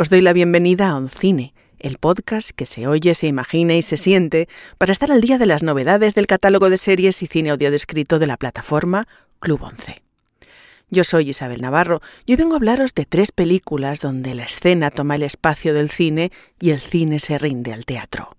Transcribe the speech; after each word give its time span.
Os 0.00 0.10
doy 0.10 0.20
la 0.20 0.32
bienvenida 0.32 0.90
a 0.90 0.96
Oncine, 0.96 1.54
el 1.80 1.98
podcast 1.98 2.50
que 2.50 2.66
se 2.66 2.86
oye, 2.86 3.16
se 3.16 3.26
imagina 3.26 3.74
y 3.74 3.82
se 3.82 3.96
siente 3.96 4.48
para 4.78 4.92
estar 4.92 5.10
al 5.10 5.20
día 5.20 5.38
de 5.38 5.46
las 5.46 5.64
novedades 5.64 6.14
del 6.14 6.28
catálogo 6.28 6.70
de 6.70 6.76
series 6.76 7.20
y 7.24 7.26
cine 7.26 7.50
audio 7.50 7.72
descrito 7.72 8.20
de 8.20 8.28
la 8.28 8.36
plataforma 8.36 9.08
Club 9.40 9.60
Once. 9.60 10.00
Yo 10.88 11.02
soy 11.02 11.30
Isabel 11.30 11.62
Navarro 11.62 12.00
y 12.26 12.30
hoy 12.30 12.36
vengo 12.36 12.54
a 12.54 12.58
hablaros 12.58 12.94
de 12.94 13.06
tres 13.06 13.32
películas 13.32 14.00
donde 14.00 14.36
la 14.36 14.44
escena 14.44 14.92
toma 14.92 15.16
el 15.16 15.24
espacio 15.24 15.74
del 15.74 15.90
cine 15.90 16.30
y 16.60 16.70
el 16.70 16.78
cine 16.78 17.18
se 17.18 17.36
rinde 17.36 17.72
al 17.72 17.84
teatro 17.84 18.37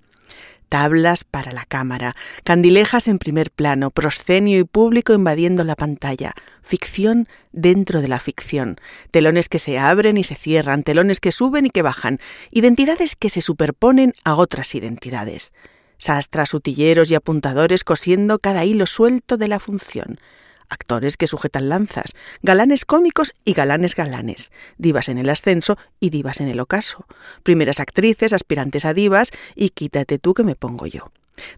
tablas 0.69 1.23
para 1.23 1.51
la 1.51 1.65
cámara, 1.65 2.15
candilejas 2.43 3.07
en 3.07 3.17
primer 3.17 3.51
plano, 3.51 3.91
proscenio 3.91 4.59
y 4.59 4.63
público 4.63 5.13
invadiendo 5.13 5.63
la 5.63 5.75
pantalla, 5.75 6.33
ficción 6.61 7.27
dentro 7.51 8.01
de 8.01 8.07
la 8.07 8.19
ficción, 8.19 8.77
telones 9.11 9.49
que 9.49 9.59
se 9.59 9.79
abren 9.79 10.17
y 10.17 10.23
se 10.23 10.35
cierran, 10.35 10.83
telones 10.83 11.19
que 11.19 11.31
suben 11.31 11.65
y 11.65 11.69
que 11.71 11.81
bajan, 11.81 12.19
identidades 12.51 13.15
que 13.15 13.29
se 13.29 13.41
superponen 13.41 14.13
a 14.23 14.35
otras 14.35 14.73
identidades, 14.75 15.51
sastras, 15.97 16.53
utilleros 16.53 17.11
y 17.11 17.15
apuntadores 17.15 17.83
cosiendo 17.83 18.39
cada 18.39 18.63
hilo 18.63 18.85
suelto 18.85 19.37
de 19.37 19.47
la 19.47 19.59
función, 19.59 20.19
actores 20.69 21.17
que 21.17 21.27
sujetan 21.27 21.69
lanzas, 21.69 22.15
galanes 22.41 22.85
cómicos 22.85 23.35
y 23.43 23.53
galanes 23.53 23.95
galanes, 23.95 24.51
divas 24.77 25.09
en 25.09 25.17
el 25.17 25.29
ascenso 25.29 25.77
y 25.99 26.09
divas 26.09 26.39
en 26.39 26.47
el 26.47 26.59
ocaso, 26.59 27.05
primeras 27.43 27.79
actrices, 27.79 28.33
aspirantes 28.33 28.85
a 28.85 28.93
divas 28.93 29.31
y 29.55 29.69
quítate 29.69 30.19
tú 30.19 30.33
que 30.33 30.43
me 30.43 30.55
pongo 30.55 30.87
yo, 30.87 31.11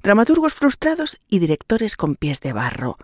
dramaturgos 0.03 0.53
frustrados 0.53 1.17
y 1.29 1.39
directores 1.39 1.95
con 1.95 2.15
pies 2.15 2.39
de 2.39 2.53
barro, 2.53 2.97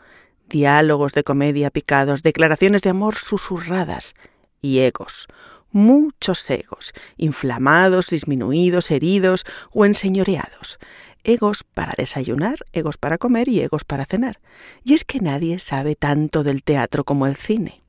diálogos 0.49 1.13
de 1.13 1.23
comedia 1.23 1.69
picados, 1.69 2.23
declaraciones 2.23 2.81
de 2.81 2.89
amor 2.89 3.15
susurradas 3.15 4.13
y 4.61 4.79
egos, 4.79 5.27
muchos 5.71 6.49
egos, 6.49 6.93
inflamados, 7.17 8.07
disminuidos, 8.07 8.91
heridos 8.91 9.45
o 9.71 9.85
enseñoreados, 9.85 10.79
egos 11.23 11.63
para 11.63 11.93
desayunar, 11.97 12.57
egos 12.73 12.97
para 12.97 13.17
comer 13.17 13.47
y 13.47 13.61
egos 13.61 13.83
para 13.83 14.05
cenar. 14.05 14.39
Y 14.83 14.93
es 14.93 15.03
que 15.03 15.19
nadie 15.19 15.59
sabe 15.59 15.95
tanto 15.95 16.43
del 16.43 16.63
teatro 16.63 17.03
como 17.03 17.27
el 17.27 17.35
cine. 17.35 17.81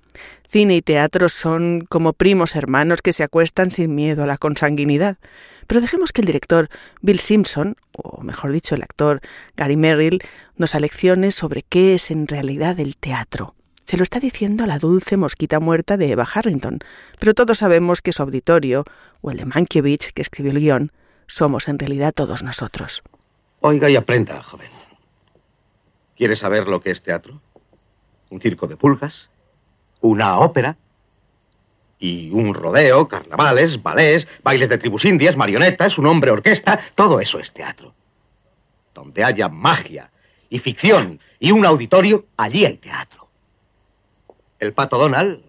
Cine 0.48 0.76
y 0.76 0.82
teatro 0.82 1.28
son 1.28 1.82
como 1.82 2.14
primos 2.14 2.56
hermanos 2.56 3.02
que 3.02 3.12
se 3.12 3.22
acuestan 3.22 3.70
sin 3.70 3.94
miedo 3.94 4.22
a 4.22 4.26
la 4.26 4.38
consanguinidad. 4.38 5.18
Pero 5.66 5.82
dejemos 5.82 6.12
que 6.12 6.22
el 6.22 6.26
director 6.26 6.70
Bill 7.02 7.20
Simpson, 7.20 7.76
o 7.92 8.22
mejor 8.22 8.52
dicho 8.52 8.74
el 8.74 8.82
actor 8.82 9.20
Gary 9.56 9.76
Merrill, 9.76 10.20
nos 10.56 10.74
aleccione 10.74 11.30
sobre 11.30 11.62
qué 11.62 11.94
es 11.94 12.10
en 12.10 12.26
realidad 12.26 12.80
el 12.80 12.96
teatro. 12.96 13.54
Se 13.86 13.98
lo 13.98 14.02
está 14.02 14.20
diciendo 14.20 14.64
a 14.64 14.66
la 14.66 14.78
dulce 14.78 15.16
mosquita 15.16 15.60
muerta 15.60 15.96
de 15.96 16.10
Eva 16.10 16.26
Harrington, 16.30 16.78
pero 17.18 17.34
todos 17.34 17.58
sabemos 17.58 18.02
que 18.02 18.12
su 18.12 18.22
auditorio, 18.22 18.84
o 19.20 19.30
el 19.30 19.38
de 19.38 19.44
Mankiewicz, 19.44 20.12
que 20.12 20.22
escribió 20.22 20.52
el 20.52 20.60
guion, 20.60 20.92
somos 21.26 21.68
en 21.68 21.78
realidad 21.78 22.12
todos 22.14 22.42
nosotros. 22.42 23.02
Oiga 23.60 23.90
y 23.90 23.96
aprenda, 23.96 24.42
joven. 24.42 24.70
¿Quiere 26.16 26.36
saber 26.36 26.68
lo 26.68 26.80
que 26.80 26.90
es 26.90 27.02
teatro? 27.02 27.40
¿Un 28.30 28.40
circo 28.40 28.66
de 28.66 28.76
pulgas? 28.76 29.30
¿Una 30.00 30.38
ópera? 30.38 30.76
Y 31.98 32.30
un 32.30 32.54
rodeo, 32.54 33.08
carnavales, 33.08 33.82
ballets, 33.82 34.28
bailes 34.44 34.68
de 34.68 34.78
tribus 34.78 35.04
indias, 35.04 35.36
marionetas, 35.36 35.98
un 35.98 36.06
hombre 36.06 36.30
orquesta, 36.30 36.78
todo 36.94 37.20
eso 37.20 37.40
es 37.40 37.52
teatro. 37.52 37.94
Donde 38.94 39.24
haya 39.24 39.48
magia 39.48 40.10
y 40.48 40.60
ficción 40.60 41.18
y 41.40 41.50
un 41.50 41.66
auditorio, 41.66 42.26
allí 42.36 42.64
hay 42.64 42.76
teatro. 42.76 43.28
El 44.60 44.72
pato 44.72 44.98
Donald, 44.98 45.42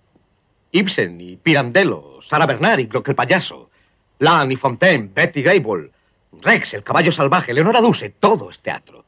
Ibsen 0.71 1.21
y 1.21 1.35
Pirandello, 1.35 2.19
Sara 2.21 2.47
Bernard 2.47 2.79
y 2.79 2.85
Glock 2.85 3.09
el 3.09 3.15
payaso, 3.15 3.69
Lan 4.17 4.51
y 4.51 4.55
Fontaine, 4.55 5.09
Betty 5.13 5.43
Grable, 5.43 5.91
Rex, 6.31 6.73
el 6.73 6.83
caballo 6.83 7.11
salvaje, 7.11 7.53
Leonora 7.53 7.81
Duse, 7.81 8.09
todo 8.09 8.49
es 8.49 8.59
teatro. 8.59 9.05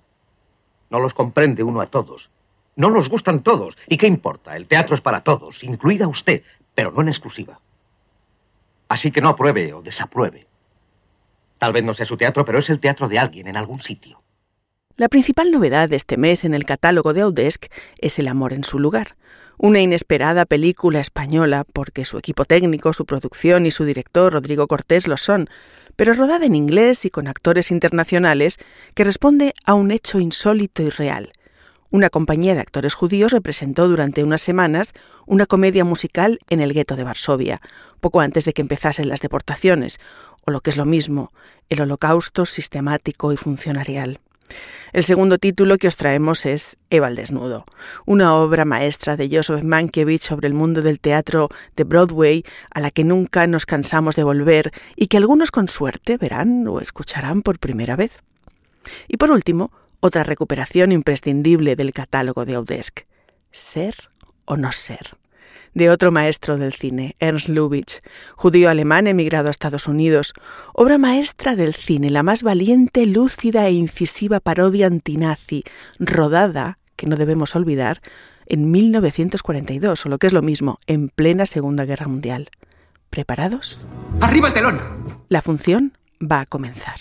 No 0.89 0.99
los 0.99 1.13
comprende 1.13 1.63
uno 1.63 1.81
a 1.81 1.87
todos. 1.87 2.29
No 2.75 2.89
nos 2.89 3.09
gustan 3.09 3.43
todos. 3.43 3.77
¿Y 3.87 3.97
qué 3.97 4.07
importa? 4.07 4.55
El 4.55 4.67
teatro 4.67 4.95
es 4.95 5.01
para 5.01 5.21
todos, 5.21 5.63
incluida 5.63 6.07
usted, 6.07 6.43
pero 6.73 6.91
no 6.91 7.01
en 7.01 7.09
exclusiva. 7.09 7.59
Así 8.89 9.11
que 9.11 9.21
no 9.21 9.29
apruebe 9.29 9.73
o 9.73 9.81
desapruebe. 9.81 10.47
Tal 11.57 11.73
vez 11.73 11.83
no 11.83 11.93
sea 11.93 12.05
su 12.05 12.17
teatro, 12.17 12.43
pero 12.43 12.59
es 12.59 12.69
el 12.69 12.79
teatro 12.79 13.07
de 13.07 13.19
alguien 13.19 13.47
en 13.47 13.55
algún 13.55 13.81
sitio. 13.81 14.21
La 14.97 15.09
principal 15.09 15.51
novedad 15.51 15.89
de 15.89 15.95
este 15.95 16.17
mes 16.17 16.43
en 16.43 16.53
el 16.53 16.65
catálogo 16.65 17.13
de 17.13 17.21
Audesk 17.21 17.67
es 17.99 18.19
El 18.19 18.27
amor 18.27 18.51
en 18.51 18.63
su 18.63 18.79
lugar, 18.79 19.15
una 19.57 19.79
inesperada 19.79 20.45
película 20.45 20.99
española 20.99 21.65
porque 21.71 22.03
su 22.03 22.17
equipo 22.17 22.45
técnico, 22.45 22.93
su 22.93 23.05
producción 23.05 23.65
y 23.65 23.71
su 23.71 23.85
director 23.85 24.33
Rodrigo 24.33 24.67
Cortés 24.67 25.07
lo 25.07 25.17
son, 25.17 25.49
pero 26.01 26.15
rodada 26.15 26.47
en 26.47 26.55
inglés 26.55 27.05
y 27.05 27.11
con 27.11 27.27
actores 27.27 27.69
internacionales, 27.69 28.57
que 28.95 29.03
responde 29.03 29.53
a 29.67 29.75
un 29.75 29.91
hecho 29.91 30.19
insólito 30.19 30.81
y 30.81 30.89
real. 30.89 31.31
Una 31.91 32.09
compañía 32.09 32.55
de 32.55 32.59
actores 32.59 32.95
judíos 32.95 33.31
representó 33.31 33.87
durante 33.87 34.23
unas 34.23 34.41
semanas 34.41 34.93
una 35.27 35.45
comedia 35.45 35.85
musical 35.85 36.39
en 36.49 36.59
el 36.59 36.73
gueto 36.73 36.95
de 36.95 37.03
Varsovia, 37.03 37.61
poco 37.99 38.19
antes 38.19 38.45
de 38.45 38.53
que 38.53 38.63
empezasen 38.63 39.09
las 39.09 39.21
deportaciones, 39.21 39.99
o 40.43 40.49
lo 40.49 40.61
que 40.61 40.71
es 40.71 40.77
lo 40.77 40.85
mismo, 40.85 41.33
el 41.69 41.81
holocausto 41.81 42.47
sistemático 42.47 43.31
y 43.31 43.37
funcionarial. 43.37 44.21
El 44.93 45.03
segundo 45.03 45.37
título 45.37 45.77
que 45.77 45.87
os 45.87 45.95
traemos 45.95 46.45
es 46.45 46.77
Eva 46.89 47.07
al 47.07 47.15
desnudo, 47.15 47.65
una 48.05 48.35
obra 48.35 48.65
maestra 48.65 49.15
de 49.15 49.29
Joseph 49.31 49.63
Mankiewicz 49.63 50.25
sobre 50.25 50.47
el 50.47 50.53
mundo 50.53 50.81
del 50.81 50.99
teatro 50.99 51.49
de 51.77 51.85
Broadway 51.85 52.43
a 52.71 52.81
la 52.81 52.91
que 52.91 53.05
nunca 53.05 53.47
nos 53.47 53.65
cansamos 53.65 54.15
de 54.15 54.23
volver 54.23 54.71
y 54.97 55.07
que 55.07 55.17
algunos 55.17 55.51
con 55.51 55.69
suerte 55.69 56.17
verán 56.17 56.67
o 56.67 56.81
escucharán 56.81 57.41
por 57.41 57.59
primera 57.59 57.95
vez. 57.95 58.19
Y 59.07 59.17
por 59.17 59.31
último, 59.31 59.71
otra 60.01 60.23
recuperación 60.23 60.91
imprescindible 60.91 61.75
del 61.75 61.93
catálogo 61.93 62.45
de 62.45 62.55
Audesk, 62.55 63.01
Ser 63.51 63.95
o 64.45 64.57
no 64.57 64.71
ser 64.71 65.20
de 65.73 65.89
otro 65.89 66.11
maestro 66.11 66.57
del 66.57 66.73
cine, 66.73 67.15
Ernst 67.19 67.49
Lubitsch, 67.49 68.01
judío 68.35 68.69
alemán 68.69 69.07
emigrado 69.07 69.47
a 69.47 69.51
Estados 69.51 69.87
Unidos, 69.87 70.33
obra 70.73 70.97
maestra 70.97 71.55
del 71.55 71.73
cine, 71.73 72.09
la 72.09 72.23
más 72.23 72.43
valiente, 72.43 73.05
lúcida 73.05 73.67
e 73.67 73.71
incisiva 73.71 74.39
parodia 74.39 74.87
antinazi, 74.87 75.63
rodada, 75.99 76.77
que 76.95 77.07
no 77.07 77.15
debemos 77.15 77.55
olvidar, 77.55 78.01
en 78.47 78.69
1942, 78.69 80.05
o 80.05 80.09
lo 80.09 80.17
que 80.17 80.27
es 80.27 80.33
lo 80.33 80.41
mismo, 80.41 80.79
en 80.87 81.09
plena 81.09 81.45
Segunda 81.45 81.85
Guerra 81.85 82.07
Mundial. 82.07 82.49
¿Preparados? 83.09 83.81
¡Arriba 84.19 84.49
el 84.49 84.53
telón! 84.53 84.79
La 85.29 85.41
función 85.41 85.97
va 86.21 86.41
a 86.41 86.45
comenzar. 86.45 86.95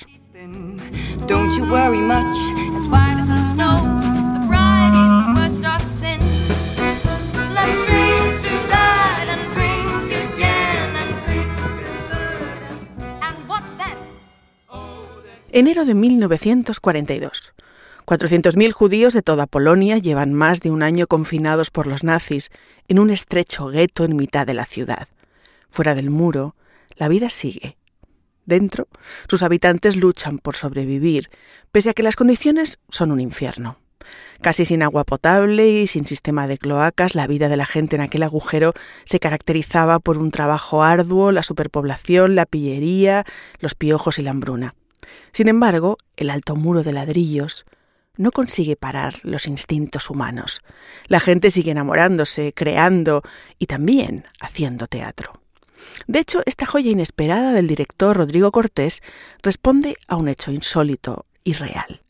Enero 15.52 15.84
de 15.84 15.94
1942. 15.94 17.54
400.000 18.06 18.70
judíos 18.70 19.14
de 19.14 19.22
toda 19.22 19.48
Polonia 19.48 19.98
llevan 19.98 20.32
más 20.32 20.60
de 20.60 20.70
un 20.70 20.84
año 20.84 21.08
confinados 21.08 21.72
por 21.72 21.88
los 21.88 22.04
nazis 22.04 22.50
en 22.86 23.00
un 23.00 23.10
estrecho 23.10 23.66
gueto 23.66 24.04
en 24.04 24.14
mitad 24.14 24.46
de 24.46 24.54
la 24.54 24.64
ciudad. 24.64 25.08
Fuera 25.68 25.96
del 25.96 26.08
muro, 26.08 26.54
la 26.94 27.08
vida 27.08 27.30
sigue. 27.30 27.76
Dentro, 28.46 28.86
sus 29.28 29.42
habitantes 29.42 29.96
luchan 29.96 30.38
por 30.38 30.54
sobrevivir, 30.54 31.30
pese 31.72 31.90
a 31.90 31.94
que 31.94 32.04
las 32.04 32.14
condiciones 32.14 32.78
son 32.88 33.10
un 33.10 33.20
infierno. 33.20 33.76
Casi 34.42 34.64
sin 34.64 34.84
agua 34.84 35.02
potable 35.02 35.68
y 35.68 35.88
sin 35.88 36.06
sistema 36.06 36.46
de 36.46 36.58
cloacas, 36.58 37.16
la 37.16 37.26
vida 37.26 37.48
de 37.48 37.56
la 37.56 37.66
gente 37.66 37.96
en 37.96 38.02
aquel 38.02 38.22
agujero 38.22 38.72
se 39.04 39.18
caracterizaba 39.18 39.98
por 39.98 40.16
un 40.16 40.30
trabajo 40.30 40.84
arduo, 40.84 41.32
la 41.32 41.42
superpoblación, 41.42 42.36
la 42.36 42.46
pillería, 42.46 43.24
los 43.58 43.74
piojos 43.74 44.20
y 44.20 44.22
la 44.22 44.30
hambruna. 44.30 44.76
Sin 45.32 45.48
embargo, 45.48 45.98
el 46.16 46.30
alto 46.30 46.56
muro 46.56 46.82
de 46.82 46.92
ladrillos 46.92 47.64
no 48.16 48.32
consigue 48.32 48.76
parar 48.76 49.14
los 49.22 49.46
instintos 49.46 50.10
humanos. 50.10 50.60
La 51.06 51.20
gente 51.20 51.50
sigue 51.50 51.70
enamorándose, 51.70 52.52
creando 52.52 53.22
y 53.58 53.66
también 53.66 54.26
haciendo 54.40 54.86
teatro. 54.86 55.32
De 56.06 56.18
hecho, 56.18 56.42
esta 56.44 56.66
joya 56.66 56.90
inesperada 56.90 57.52
del 57.52 57.66
director 57.66 58.16
Rodrigo 58.16 58.52
Cortés 58.52 59.00
responde 59.42 59.96
a 60.08 60.16
un 60.16 60.28
hecho 60.28 60.50
insólito 60.50 61.24
y 61.44 61.54
real. 61.54 62.02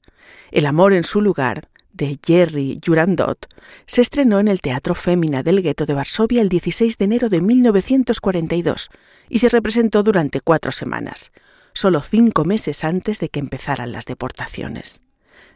El 0.51 0.67
amor 0.67 0.93
en 0.93 1.05
su 1.05 1.21
lugar, 1.21 1.69
de 1.93 2.19
Jerry 2.25 2.81
Jurandot, 2.85 3.47
se 3.87 4.01
estrenó 4.01 4.41
en 4.41 4.49
el 4.49 4.61
Teatro 4.61 4.95
Fémina 4.95 5.43
del 5.43 5.63
Gueto 5.63 5.87
de 5.87 5.95
Varsovia 5.95 6.41
el 6.41 6.49
16 6.49 6.97
de 6.99 7.05
enero 7.05 7.29
de 7.29 7.41
1942 7.41 8.89
y 9.29 9.39
se 9.39 9.49
representó 9.49 10.03
durante 10.03 10.41
cuatro 10.41 10.73
semanas 10.73 11.31
solo 11.73 12.01
cinco 12.01 12.45
meses 12.45 12.85
antes 12.85 13.19
de 13.21 13.29
que 13.29 13.41
empezaran 13.41 13.93
las 13.93 14.05
deportaciones. 14.05 15.01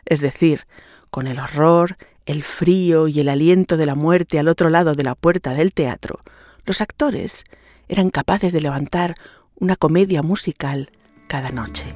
Es 0.05 0.21
decir, 0.21 0.67
con 1.11 1.27
el 1.27 1.39
horror, 1.39 1.97
el 2.27 2.43
frío 2.43 3.09
y 3.09 3.21
el 3.21 3.29
aliento 3.29 3.77
de 3.77 3.87
la 3.87 3.95
muerte 3.95 4.39
al 4.39 4.49
otro 4.49 4.71
lado 4.71 4.95
de 4.95 5.05
la 5.05 5.15
puerta 5.15 5.55
del 5.55 5.73
teatro, 5.73 6.21
los 6.65 6.81
actores 6.81 7.45
eran 7.89 8.11
capaces 8.11 8.53
de 8.53 8.61
levantar 8.61 9.15
una 9.57 9.77
comedia 9.77 10.23
musical 10.23 10.91
cada 11.29 11.51
noche. 11.51 11.87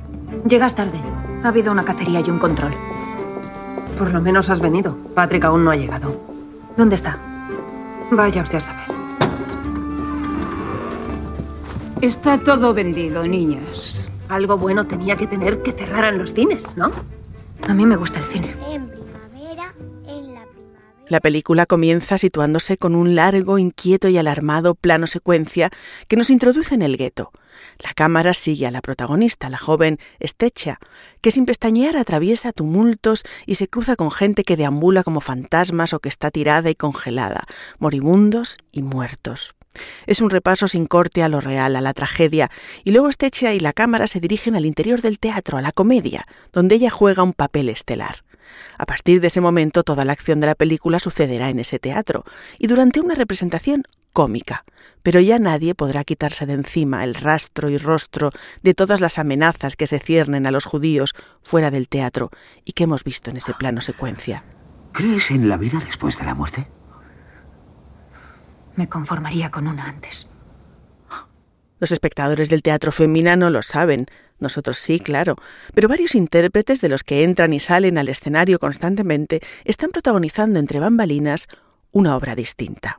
Llegas 0.47 0.75
tarde. 0.75 0.99
Ha 1.43 1.49
habido 1.49 1.73
una 1.73 1.85
cacería 1.85 2.21
y 2.21 2.31
un 2.31 2.39
control. 2.39 2.75
Por 3.97 4.13
lo 4.13 4.21
menos 4.21 4.51
has 4.51 4.61
venido. 4.61 4.97
Patrick 5.15 5.45
aún 5.45 5.65
no 5.65 5.71
ha 5.71 5.77
llegado. 5.77 6.21
¿Dónde 6.77 6.95
está? 6.95 7.19
Vaya 8.11 8.43
usted 8.43 8.59
a 8.59 8.61
saber. 8.61 8.99
Está 12.01 12.39
todo 12.39 12.75
vendido, 12.75 13.27
niñas. 13.27 14.08
Algo 14.29 14.59
bueno 14.59 14.87
tenía 14.87 15.17
que 15.17 15.27
tener 15.27 15.63
que 15.63 15.73
cerraran 15.73 16.19
los 16.19 16.35
cines, 16.35 16.77
¿no? 16.77 16.91
A 17.67 17.75
mí 17.75 17.87
me 17.87 17.97
gusta 17.97 18.19
el 18.19 18.25
cine. 18.25 18.55
En 18.71 18.89
primavera, 18.89 19.73
en 20.07 20.35
la 20.35 20.47
primavera. 20.47 21.05
La 21.09 21.21
película 21.21 21.67
comienza 21.67 22.19
situándose 22.19 22.77
con 22.77 22.95
un 22.95 23.15
largo, 23.15 23.59
inquieto 23.59 24.09
y 24.09 24.19
alarmado 24.19 24.75
plano 24.75 25.07
secuencia 25.07 25.71
que 26.09 26.17
nos 26.17 26.31
introduce 26.31 26.75
en 26.75 26.83
el 26.83 26.97
gueto. 26.97 27.31
La 27.83 27.95
cámara 27.95 28.35
sigue 28.35 28.67
a 28.67 28.71
la 28.71 28.83
protagonista, 28.83 29.49
la 29.49 29.59
joven 29.59 29.99
Stecha, 30.23 30.79
que 31.21 31.31
sin 31.31 31.47
pestañear 31.47 31.97
atraviesa 31.97 32.53
tumultos 32.53 33.25
y 33.47 33.57
se 33.57 33.69
cruza 33.69 33.97
con 33.97 34.11
gente 34.11 34.45
que 34.45 34.57
deambula 34.57 35.03
como 35.03 35.21
fantasmas 35.21 35.93
o 35.95 36.01
que 36.01 36.09
está 36.09 36.31
tirada 36.31 36.71
y 36.71 36.75
congelada, 36.75 37.47
moribundos 37.79 38.59
y 38.73 38.83
muertos. 38.83 39.55
Es 40.07 40.21
un 40.21 40.31
repaso 40.31 40.69
sin 40.69 40.87
corte 40.87 41.23
a 41.23 41.29
lo 41.29 41.41
real, 41.41 41.77
a 41.77 41.81
la 41.81 41.95
tragedia, 41.95 42.51
y 42.85 42.91
luego 42.91 43.13
Stecha 43.13 43.53
y 43.53 43.61
la 43.61 43.73
cámara 43.73 44.07
se 44.07 44.21
dirigen 44.21 44.57
al 44.57 44.67
interior 44.67 45.03
del 45.03 45.19
teatro, 45.19 45.59
a 45.59 45.63
la 45.63 45.73
comedia, 45.73 46.25
donde 46.53 46.77
ella 46.77 46.91
juega 46.91 47.23
un 47.23 47.33
papel 47.33 47.69
estelar. 47.69 48.25
A 48.79 48.87
partir 48.87 49.21
de 49.21 49.27
ese 49.27 49.41
momento 49.41 49.83
toda 49.85 50.05
la 50.05 50.13
acción 50.13 50.41
de 50.41 50.47
la 50.47 50.55
película 50.55 50.99
sucederá 50.99 51.51
en 51.51 51.59
ese 51.59 51.79
teatro, 51.79 52.25
y 52.59 52.67
durante 52.67 53.01
una 53.01 53.15
representación 53.15 53.85
cómica, 54.13 54.65
pero 55.03 55.21
ya 55.21 55.39
nadie 55.39 55.75
podrá 55.75 56.03
quitarse 56.05 56.47
de 56.47 56.55
encima 56.55 57.05
el 57.05 57.15
rastro 57.15 57.71
y 57.71 57.79
rostro 57.79 58.31
de 58.63 58.75
todas 58.75 59.01
las 59.01 59.19
amenazas 59.19 59.77
que 59.77 59.87
se 59.87 59.99
ciernen 59.99 60.47
a 60.47 60.51
los 60.51 60.65
judíos 60.65 61.15
fuera 61.43 61.71
del 61.71 61.89
teatro 61.89 62.31
y 62.65 62.73
que 62.73 62.85
hemos 62.85 63.05
visto 63.05 63.31
en 63.31 63.37
ese 63.37 63.55
plano 63.55 63.81
secuencia. 63.81 64.45
¿Crees 64.93 65.31
en 65.31 65.49
la 65.49 65.57
vida 65.57 65.81
después 65.85 66.19
de 66.19 66.25
la 66.25 66.35
muerte? 66.35 66.69
Me 68.79 68.89
conformaría 68.89 69.51
con 69.51 69.67
una 69.67 69.87
antes. 69.87 70.29
Los 71.81 71.91
espectadores 71.91 72.49
del 72.49 72.63
teatro 72.63 72.93
femina 72.93 73.35
no 73.35 73.51
lo 73.51 73.61
saben, 73.65 74.07
nosotros 74.39 74.79
sí, 74.79 75.01
claro, 75.01 75.35
pero 75.75 75.89
varios 75.89 76.15
intérpretes 76.15 76.81
de 76.81 76.89
los 76.89 77.03
que 77.03 77.25
entran 77.25 77.53
y 77.53 77.59
salen 77.59 77.99
al 77.99 78.09
escenario 78.09 78.61
constantemente 78.61 79.41
están 79.65 79.91
protagonizando 79.91 80.61
entre 80.61 80.79
bambalinas 80.79 81.49
una 81.91 82.15
obra 82.15 82.37
distinta. 82.37 82.99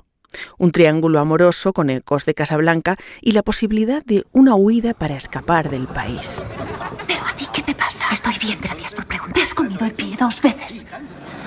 Un 0.57 0.73
triángulo 0.73 1.17
amoroso 1.17 1.71
con 1.71 1.89
ecos 1.89 2.25
de 2.25 2.33
Casablanca 2.33 2.97
y 3.21 3.31
la 3.31 3.41
posibilidad 3.41 4.03
de 4.03 4.25
una 4.33 4.55
huida 4.55 4.93
para 4.93 5.15
escapar 5.15 5.69
del 5.69 5.87
país. 5.87 6.43
¿Pero 7.07 7.21
a 7.25 7.33
ti 7.37 7.47
qué 7.53 7.63
te 7.63 7.73
pasa? 7.73 8.07
Estoy 8.11 8.33
bien, 8.37 8.59
gracias 8.61 8.93
por 8.93 9.05
preguntar. 9.05 9.33
Te 9.33 9.43
has 9.43 9.53
comido 9.53 9.85
el 9.85 9.93
pie 9.93 10.17
dos 10.19 10.41
veces. 10.41 10.85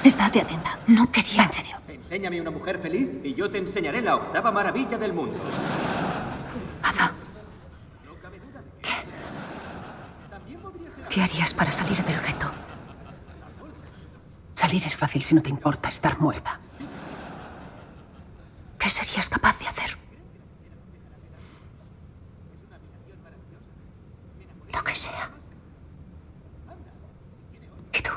Estate 0.02 0.40
atenta. 0.40 0.80
No 0.86 1.12
quería, 1.12 1.44
en 1.44 1.52
serio. 1.52 1.81
Enséñame 2.12 2.42
una 2.42 2.50
mujer 2.50 2.78
feliz 2.78 3.08
y 3.24 3.32
yo 3.32 3.50
te 3.50 3.56
enseñaré 3.56 4.02
la 4.02 4.16
octava 4.16 4.52
maravilla 4.52 4.98
del 4.98 5.14
mundo. 5.14 5.38
Ada. 6.82 7.14
¿Qué? 8.82 8.90
¿Qué 11.08 11.22
harías 11.22 11.54
para 11.54 11.70
salir 11.70 12.04
del 12.04 12.20
gueto? 12.20 12.52
Salir 14.52 14.84
es 14.84 14.94
fácil 14.94 15.24
si 15.24 15.34
no 15.34 15.40
te 15.40 15.48
importa 15.48 15.88
estar 15.88 16.20
muerta. 16.20 16.60
¿Qué 18.78 18.90
serías 18.90 19.30
capaz 19.30 19.58
de 19.58 19.68
hacer? 19.68 19.96
Lo 24.70 24.84
que 24.84 24.94
sea. 24.94 25.30
¿Y 27.90 28.02
tú? 28.02 28.12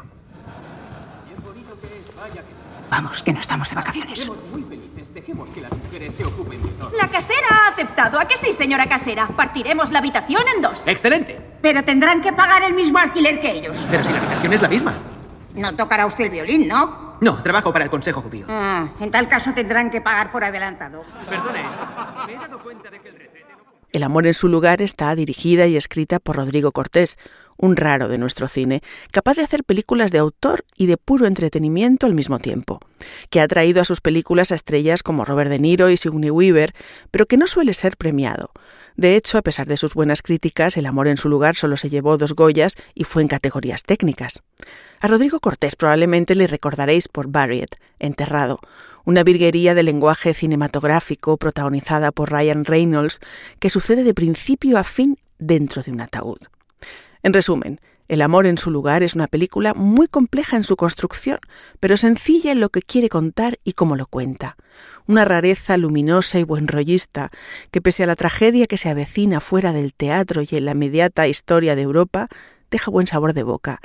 Vamos, 2.90 3.24
que 3.24 3.34
no 3.34 3.40
estamos 3.40 3.70
de 3.70 3.76
vacaciones. 3.76 4.32
Muy 4.52 4.64
felices, 4.64 5.14
dejemos 5.14 5.50
que 5.50 5.62
las 5.62 5.72
mujeres 5.72 6.14
se 6.16 6.26
ocupen 6.26 6.62
de 6.62 6.70
todo. 6.70 6.92
La 6.98 7.08
casera 7.08 7.48
ha 7.50 7.72
aceptado. 7.72 8.20
¿A 8.20 8.28
que 8.28 8.38
sí, 8.38 8.54
señora 8.54 8.88
casera? 8.88 9.28
Partiremos 9.28 9.92
la 9.92 10.00
habitación 10.00 10.44
en 10.56 10.62
dos. 10.62 10.88
¡Excelente! 10.88 11.40
Pero 11.62 11.84
tendrán 11.84 12.22
que 12.22 12.32
pagar 12.34 12.64
el 12.64 12.74
mismo 12.74 13.00
alquiler 13.00 13.40
que 13.40 13.52
ellos. 13.52 13.78
Pero 13.90 14.04
si 14.04 14.12
la 14.12 14.20
habitación 14.20 14.54
es 14.54 14.62
la 14.62 14.68
misma. 14.68 14.94
No 15.56 15.76
tocará 15.76 16.06
usted 16.06 16.26
el 16.26 16.30
violín, 16.32 16.68
¿no? 16.68 17.16
No, 17.22 17.42
trabajo 17.42 17.72
para 17.72 17.86
el 17.86 17.90
Consejo 17.90 18.22
Judío. 18.22 18.46
Ah, 18.50 18.90
en 19.00 19.10
tal 19.10 19.28
caso 19.28 19.54
tendrán 19.54 19.90
que 19.90 20.02
pagar 20.02 20.32
por 20.32 20.44
adelantado. 20.44 21.06
Perdone, 21.30 21.64
me 22.28 22.34
he 22.34 22.38
dado 22.38 22.60
cuenta 22.60 22.90
de 22.90 23.00
que 23.00 23.08
el 23.08 23.16
retrete. 23.16 23.46
El 23.94 24.04
amor 24.04 24.28
en 24.28 24.34
su 24.34 24.50
lugar 24.50 24.82
está 24.82 25.16
dirigida 25.16 25.68
y 25.68 25.78
escrita 25.78 26.20
por 26.20 26.36
Rodrigo 26.36 26.74
Cortés, 26.74 27.18
un 27.58 27.76
raro 27.76 28.08
de 28.08 28.18
nuestro 28.18 28.48
cine, 28.48 28.82
capaz 29.12 29.36
de 29.36 29.44
hacer 29.44 29.64
películas 29.64 30.12
de 30.12 30.20
autor 30.20 30.66
y 30.76 30.88
de 30.88 30.98
puro 30.98 31.26
entretenimiento 31.26 32.06
al 32.06 32.14
mismo 32.14 32.40
tiempo, 32.40 32.80
que 33.30 33.42
ha 33.42 33.48
traído 33.48 33.82
a 33.82 33.86
sus 33.86 34.02
películas 34.02 34.52
a 34.52 34.56
estrellas 34.56 35.04
como 35.04 35.26
Robert 35.26 35.50
De 35.50 35.60
Niro 35.60 35.90
y 35.90 35.98
Sigourney 35.98 36.32
Weaver, 36.32 36.74
pero 37.12 37.26
que 37.26 37.38
no 37.38 37.48
suele 37.48 37.74
ser 37.74 37.98
premiado. 37.98 38.52
De 38.96 39.16
hecho, 39.18 39.38
a 39.38 39.42
pesar 39.42 39.68
de 39.68 39.78
sus 39.78 39.94
buenas 39.94 40.22
críticas, 40.22 40.78
El 40.78 40.86
amor 40.86 41.08
en 41.08 41.18
su 41.18 41.28
lugar 41.30 41.56
solo 41.56 41.78
se 41.78 41.90
llevó 41.90 42.18
dos 42.18 42.34
Goyas 42.34 42.76
y 42.94 43.04
fue 43.04 43.22
en 43.22 43.28
categorías 43.28 43.84
técnicas. 43.84 44.42
A 45.00 45.08
Rodrigo 45.08 45.40
Cortés 45.40 45.76
probablemente 45.76 46.36
le 46.36 46.48
recordaréis 46.48 47.08
por 47.08 47.28
Buried, 47.28 47.68
Enterrado, 48.00 48.60
una 49.04 49.24
virguería 49.24 49.74
de 49.74 49.84
lenguaje 49.84 50.34
cinematográfico 50.34 51.38
protagonizada 51.38 52.12
por 52.12 52.32
Ryan 52.32 52.66
Reynolds 52.66 53.20
que 53.60 53.70
sucede 53.70 54.04
de 54.04 54.14
principio 54.14 54.78
a 54.78 54.84
fin 54.84 55.18
dentro 55.38 55.84
de 55.84 55.92
un 55.92 56.02
ataúd. 56.02 56.40
En 57.26 57.34
resumen, 57.34 57.80
El 58.08 58.22
amor 58.22 58.46
en 58.46 58.60
su 58.60 58.70
lugar 58.70 59.02
es 59.02 59.16
una 59.16 59.26
película 59.26 59.74
muy 59.74 60.08
compleja 60.08 60.58
en 60.58 60.64
su 60.64 60.76
construcción, 60.76 61.40
pero 61.80 61.98
sencilla 61.98 62.52
en 62.52 62.60
lo 62.60 62.70
que 62.70 62.84
quiere 62.84 63.10
contar 63.10 63.58
y 63.64 63.74
cómo 63.74 63.96
lo 63.96 64.06
cuenta. 64.06 64.58
Una 65.08 65.26
rareza 65.26 65.76
luminosa 65.76 66.38
y 66.38 66.44
buenrollista 66.44 67.32
que 67.72 67.82
pese 67.82 68.04
a 68.04 68.06
la 68.06 68.16
tragedia 68.16 68.68
que 68.68 68.78
se 68.78 68.90
avecina 68.90 69.40
fuera 69.40 69.74
del 69.74 69.96
teatro 69.96 70.44
y 70.44 70.56
en 70.56 70.66
la 70.66 70.74
inmediata 70.74 71.28
historia 71.28 71.76
de 71.76 71.82
Europa, 71.82 72.28
deja 72.70 72.92
buen 72.92 73.08
sabor 73.08 73.34
de 73.34 73.42
boca, 73.42 73.80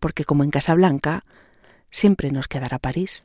porque 0.00 0.24
como 0.24 0.42
en 0.42 0.50
Casablanca, 0.50 1.26
siempre 1.90 2.30
nos 2.30 2.48
quedará 2.48 2.78
París. 2.78 3.22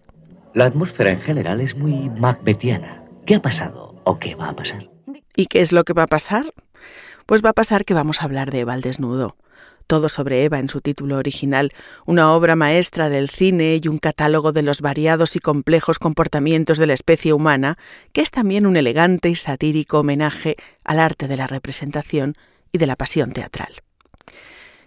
La 0.53 0.65
atmósfera 0.65 1.11
en 1.11 1.21
general 1.21 1.61
es 1.61 1.77
muy 1.77 2.09
macbetiana. 2.09 3.01
¿Qué 3.25 3.35
ha 3.35 3.41
pasado 3.41 3.95
o 4.03 4.19
qué 4.19 4.35
va 4.35 4.49
a 4.49 4.55
pasar? 4.57 4.89
¿Y 5.37 5.45
qué 5.45 5.61
es 5.61 5.71
lo 5.71 5.85
que 5.85 5.93
va 5.93 6.03
a 6.03 6.07
pasar? 6.07 6.53
Pues 7.25 7.41
va 7.41 7.51
a 7.51 7.53
pasar 7.53 7.85
que 7.85 7.93
vamos 7.93 8.21
a 8.21 8.25
hablar 8.25 8.51
de 8.51 8.59
Eva 8.59 8.73
al 8.73 8.81
desnudo. 8.81 9.37
Todo 9.93 10.09
sobre 10.09 10.43
Eva 10.43 10.57
en 10.57 10.69
su 10.69 10.81
título 10.81 11.17
original, 11.17 11.71
una 12.07 12.33
obra 12.33 12.55
maestra 12.55 13.09
del 13.09 13.29
cine 13.29 13.79
y 13.79 13.87
un 13.87 13.99
catálogo 13.99 14.51
de 14.51 14.63
los 14.63 14.81
variados 14.81 15.35
y 15.35 15.39
complejos 15.39 15.99
comportamientos 15.99 16.79
de 16.79 16.87
la 16.87 16.95
especie 16.95 17.31
humana, 17.31 17.77
que 18.11 18.21
es 18.21 18.31
también 18.31 18.65
un 18.65 18.75
elegante 18.75 19.29
y 19.29 19.35
satírico 19.35 19.99
homenaje 19.99 20.55
al 20.83 20.97
arte 20.97 21.27
de 21.27 21.37
la 21.37 21.45
representación 21.45 22.33
y 22.71 22.79
de 22.79 22.87
la 22.87 22.95
pasión 22.95 23.33
teatral. 23.33 23.83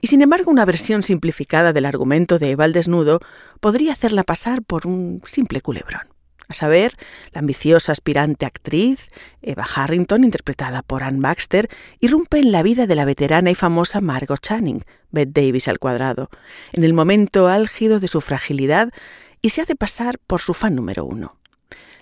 Y 0.01 0.09
sin 0.09 0.23
embargo, 0.23 0.51
una 0.51 0.65
versión 0.65 1.05
simplificada 1.05 1.73
del 1.73 1.85
argumento 1.85 2.41
de 2.41 2.51
Eva 2.51 2.65
al 2.65 2.73
desnudo 2.73 3.21
podría 3.61 3.93
hacerla 3.93 4.25
pasar 4.25 4.65
por 4.65 4.89
un 4.89 5.23
simple 5.25 5.61
culebrón. 5.61 6.16
A 6.49 6.55
saber, 6.55 6.97
la 7.33 7.41
ambiciosa 7.41 7.93
aspirante 7.93 8.47
actriz, 8.47 9.09
Eva 9.43 9.65
Harrington, 9.65 10.23
interpretada 10.23 10.83
por 10.83 11.03
Anne 11.03 11.21
Baxter, 11.21 11.69
irrumpe 11.99 12.39
en 12.39 12.53
la 12.53 12.63
vida 12.63 12.87
de 12.87 12.95
la 12.95 13.05
veterana 13.05 13.51
y 13.51 13.57
famosa 13.57 14.01
Margot 14.01 14.41
Channing, 14.41 14.85
Bette 15.11 15.33
Davis 15.33 15.67
al 15.67 15.81
cuadrado, 15.81 16.31
en 16.73 16.85
el 16.85 16.95
momento 16.95 17.49
álgido 17.49 17.99
de 17.99 18.09
su 18.09 18.21
fragilidad 18.21 18.91
y 19.43 19.51
se 19.51 19.63
hace 19.63 19.75
pasar 19.75 20.19
por 20.19 20.41
su 20.41 20.55
fan 20.55 20.77
número 20.77 21.05
uno. 21.05 21.37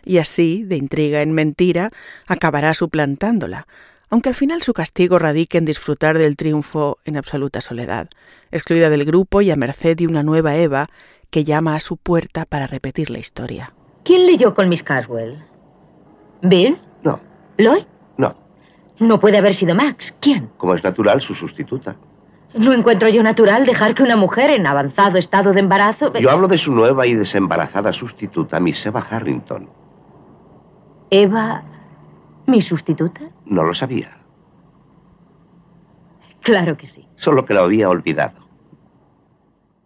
Y 0.04 0.18
así, 0.18 0.64
de 0.64 0.76
intriga 0.76 1.22
en 1.22 1.32
mentira, 1.32 1.90
acabará 2.26 2.74
suplantándola, 2.74 3.66
aunque 4.10 4.28
al 4.28 4.34
final 4.34 4.62
su 4.62 4.74
castigo 4.74 5.18
radique 5.18 5.56
en 5.56 5.64
disfrutar 5.64 6.18
del 6.18 6.36
triunfo 6.36 6.98
en 7.06 7.16
absoluta 7.16 7.62
soledad, 7.62 8.10
excluida 8.50 8.90
del 8.90 9.06
grupo 9.06 9.40
y 9.40 9.50
a 9.50 9.56
merced 9.56 9.96
de 9.96 10.06
una 10.06 10.22
nueva 10.22 10.56
Eva 10.56 10.90
que 11.30 11.44
llama 11.44 11.74
a 11.74 11.80
su 11.80 11.96
puerta 11.96 12.44
para 12.44 12.66
repetir 12.66 13.08
la 13.10 13.18
historia. 13.18 13.74
¿Quién 14.04 14.26
leyó 14.26 14.54
con 14.54 14.68
Miss 14.68 14.82
Caswell? 14.82 15.42
¿Bill? 16.42 16.78
No, 17.02 17.20
¿Lloyd? 17.58 17.84
no. 18.16 18.34
No 19.00 19.18
puede 19.18 19.38
haber 19.38 19.54
sido 19.54 19.74
Max. 19.74 20.14
¿Quién? 20.20 20.50
Como 20.56 20.74
es 20.74 20.84
natural, 20.84 21.20
su 21.20 21.34
sustituta. 21.34 21.96
No 22.54 22.72
encuentro 22.72 23.08
yo 23.08 23.22
natural 23.24 23.66
dejar 23.66 23.94
que 23.94 24.04
una 24.04 24.14
mujer 24.14 24.50
en 24.50 24.66
avanzado 24.68 25.18
estado 25.18 25.52
de 25.52 25.58
embarazo... 25.60 26.12
Yo 26.12 26.30
hablo 26.30 26.46
de 26.46 26.58
su 26.58 26.70
nueva 26.72 27.04
y 27.06 27.14
desembarazada 27.14 27.92
sustituta, 27.92 28.60
Miss 28.60 28.86
Eva 28.86 29.04
Harrington. 29.10 29.68
¿Eva, 31.10 31.64
mi 32.46 32.62
sustituta? 32.62 33.22
No 33.46 33.64
lo 33.64 33.74
sabía, 33.74 34.18
Claro 36.42 36.76
que 36.76 36.86
sí. 36.86 37.08
solo 37.16 37.44
que 37.44 37.54
lo 37.54 37.62
había 37.62 37.88
olvidado. 37.88 38.43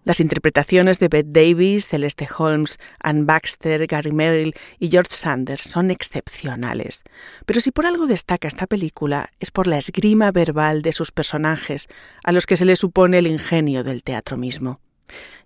Las 0.09 0.21
interpretaciones 0.21 0.99
de 1.01 1.09
Bette 1.09 1.33
Davis, 1.33 1.89
Celeste 1.89 2.27
Holmes, 2.39 2.79
Anne 2.99 3.27
Baxter, 3.27 3.87
Gary 3.87 4.11
Merrill 4.11 4.55
y 4.79 4.89
George 4.89 5.15
Sanders 5.15 5.61
son 5.61 5.91
excepcionales. 5.91 7.03
Pero 7.45 7.61
si 7.61 7.73
por 7.73 7.85
algo 7.85 8.07
destaca 8.07 8.49
esta 8.49 8.67
película 8.67 9.29
es 9.39 9.51
por 9.51 9.67
la 9.67 9.77
esgrima 9.77 10.33
verbal 10.33 10.81
de 10.81 10.95
sus 10.95 11.13
personajes, 11.13 11.89
a 12.25 12.33
los 12.33 12.47
que 12.47 12.57
se 12.57 12.65
le 12.65 12.77
supone 12.77 13.19
el 13.19 13.27
ingenio 13.27 13.85
del 13.85 14.03
teatro 14.03 14.39
mismo. 14.39 14.81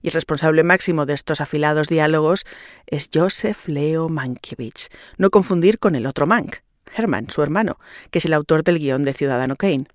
Y 0.00 0.06
el 0.06 0.14
responsable 0.14 0.62
máximo 0.62 1.06
de 1.06 1.14
estos 1.14 1.40
afilados 1.40 1.88
diálogos 1.88 2.44
es 2.86 3.10
Joseph 3.12 3.66
Leo 3.66 4.08
Mankiewicz, 4.08 4.90
no 5.18 5.30
confundir 5.30 5.80
con 5.80 5.96
el 5.96 6.06
otro 6.06 6.28
Mank, 6.28 6.58
Herman, 6.94 7.30
su 7.30 7.42
hermano, 7.42 7.78
que 8.10 8.18
es 8.18 8.24
el 8.24 8.34
autor 8.34 8.64
del 8.64 8.78
guion 8.78 9.04
de 9.04 9.14
Ciudadano 9.14 9.56
Kane. 9.56 9.86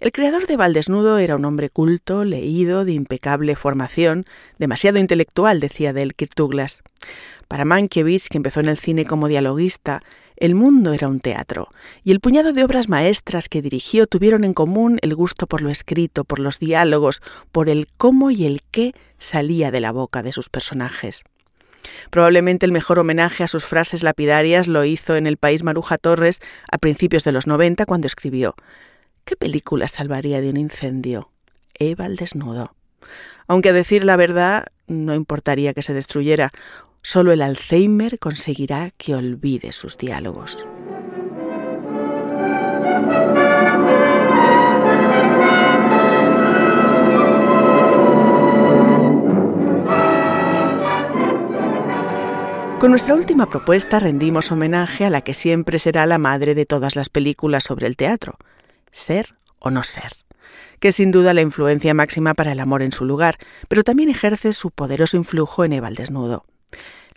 El 0.00 0.12
creador 0.12 0.46
de 0.46 0.56
Valdesnudo 0.56 1.18
era 1.18 1.36
un 1.36 1.44
hombre 1.44 1.70
culto, 1.70 2.24
leído, 2.24 2.84
de 2.84 2.92
impecable 2.92 3.56
formación, 3.56 4.24
demasiado 4.58 4.98
intelectual, 4.98 5.60
decía 5.60 5.92
de 5.92 6.02
él 6.02 6.14
Kirk 6.14 6.34
Douglas. 6.34 6.82
Para 7.48 7.64
Mankiewicz, 7.64 8.28
que 8.28 8.38
empezó 8.38 8.60
en 8.60 8.68
el 8.68 8.78
cine 8.78 9.04
como 9.04 9.28
dialoguista, 9.28 10.00
el 10.36 10.54
mundo 10.54 10.92
era 10.92 11.08
un 11.08 11.20
teatro, 11.20 11.68
y 12.04 12.12
el 12.12 12.20
puñado 12.20 12.52
de 12.52 12.62
obras 12.62 12.88
maestras 12.88 13.48
que 13.48 13.62
dirigió 13.62 14.06
tuvieron 14.06 14.44
en 14.44 14.52
común 14.52 14.98
el 15.00 15.14
gusto 15.14 15.46
por 15.46 15.62
lo 15.62 15.70
escrito, 15.70 16.24
por 16.24 16.40
los 16.40 16.58
diálogos, 16.58 17.22
por 17.52 17.70
el 17.70 17.88
cómo 17.96 18.30
y 18.30 18.44
el 18.44 18.60
qué 18.70 18.92
salía 19.18 19.70
de 19.70 19.80
la 19.80 19.92
boca 19.92 20.22
de 20.22 20.32
sus 20.32 20.50
personajes. 20.50 21.22
Probablemente 22.10 22.66
el 22.66 22.72
mejor 22.72 22.98
homenaje 22.98 23.44
a 23.44 23.48
sus 23.48 23.64
frases 23.64 24.02
lapidarias 24.02 24.68
lo 24.68 24.84
hizo 24.84 25.16
en 25.16 25.26
El 25.26 25.36
País 25.36 25.62
Maruja 25.62 25.98
Torres 25.98 26.40
a 26.70 26.78
principios 26.78 27.24
de 27.24 27.32
los 27.32 27.46
90 27.46 27.86
cuando 27.86 28.06
escribió 28.06 28.54
¿Qué 29.24 29.36
película 29.36 29.88
salvaría 29.88 30.40
de 30.40 30.50
un 30.50 30.56
incendio? 30.56 31.30
Eva 31.74 32.04
al 32.04 32.16
desnudo. 32.16 32.74
Aunque 33.48 33.70
a 33.70 33.72
decir 33.72 34.04
la 34.04 34.16
verdad, 34.16 34.66
no 34.86 35.14
importaría 35.14 35.74
que 35.74 35.82
se 35.82 35.94
destruyera, 35.94 36.52
solo 37.02 37.32
el 37.32 37.42
Alzheimer 37.42 38.18
conseguirá 38.18 38.90
que 38.96 39.14
olvide 39.14 39.72
sus 39.72 39.98
diálogos. 39.98 40.64
Con 52.86 52.92
nuestra 52.92 53.16
última 53.16 53.50
propuesta 53.50 53.98
rendimos 53.98 54.52
homenaje 54.52 55.04
a 55.04 55.10
la 55.10 55.20
que 55.20 55.34
siempre 55.34 55.80
será 55.80 56.06
la 56.06 56.18
madre 56.18 56.54
de 56.54 56.66
todas 56.66 56.94
las 56.94 57.08
películas 57.08 57.64
sobre 57.64 57.88
el 57.88 57.96
teatro, 57.96 58.38
ser 58.92 59.34
o 59.58 59.72
no 59.72 59.82
ser, 59.82 60.12
que 60.78 60.88
es 60.90 60.94
sin 60.94 61.10
duda 61.10 61.34
la 61.34 61.40
influencia 61.40 61.94
máxima 61.94 62.34
para 62.34 62.52
el 62.52 62.60
amor 62.60 62.82
en 62.82 62.92
su 62.92 63.04
lugar, 63.04 63.38
pero 63.66 63.82
también 63.82 64.08
ejerce 64.08 64.52
su 64.52 64.70
poderoso 64.70 65.16
influjo 65.16 65.64
en 65.64 65.72
Eva 65.72 65.88
al 65.88 65.96
desnudo 65.96 66.44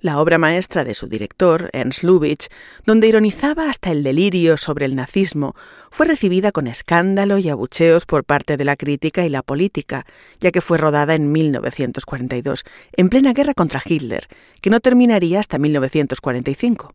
la 0.02 0.20
obra 0.20 0.38
maestra 0.38 0.84
de 0.84 0.94
su 0.94 1.08
director, 1.08 1.70
Ernst 1.74 2.04
Lubitsch, 2.04 2.48
donde 2.86 3.08
ironizaba 3.08 3.70
hasta 3.70 3.92
el 3.92 4.04
delirio 4.04 4.58
sobre 4.58 4.86
el 4.86 4.96
nazismo, 4.96 5.56
fue 5.92 6.06
recibida 6.06 6.52
con 6.52 6.68
escándalo 6.68 7.38
y 7.38 7.50
abucheos 7.50 8.06
por 8.06 8.24
parte 8.24 8.58
de 8.58 8.66
la 8.66 8.76
crítica 8.76 9.26
y 9.26 9.30
la 9.30 9.42
política, 9.42 10.06
ya 10.40 10.52
que 10.52 10.62
fue 10.62 10.78
rodada 10.78 11.16
en 11.16 11.32
1942, 11.32 12.64
en 12.94 13.10
plena 13.10 13.34
guerra 13.34 13.54
contra 13.54 13.82
Hitler, 13.84 14.28
que 14.62 14.70
no 14.70 14.80
terminaría 14.80 15.40
hasta 15.40 15.58
1945. 15.58 16.94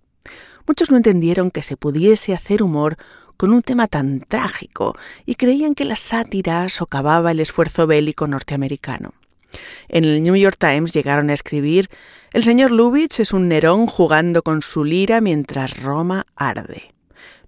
Muchos 0.66 0.90
no 0.90 0.96
entendieron 0.96 1.50
que 1.50 1.62
se 1.62 1.76
pudiese 1.76 2.32
hacer 2.32 2.62
humor 2.62 2.96
con 3.36 3.52
un 3.52 3.62
tema 3.62 3.86
tan 3.86 4.20
trágico 4.20 4.96
y 5.26 5.34
creían 5.34 5.74
que 5.74 5.84
la 5.84 5.96
sátira 5.96 6.68
socavaba 6.68 7.32
el 7.32 7.40
esfuerzo 7.40 7.86
bélico 7.86 8.26
norteamericano. 8.26 9.12
En 9.88 10.04
el 10.04 10.22
New 10.22 10.36
York 10.36 10.56
Times 10.58 10.92
llegaron 10.92 11.30
a 11.30 11.34
escribir 11.34 11.88
El 12.32 12.44
señor 12.44 12.70
Lubitsch 12.70 13.20
es 13.20 13.32
un 13.32 13.48
Nerón 13.48 13.86
jugando 13.86 14.42
con 14.42 14.62
su 14.62 14.84
lira 14.84 15.20
mientras 15.20 15.82
Roma 15.82 16.26
arde. 16.36 16.94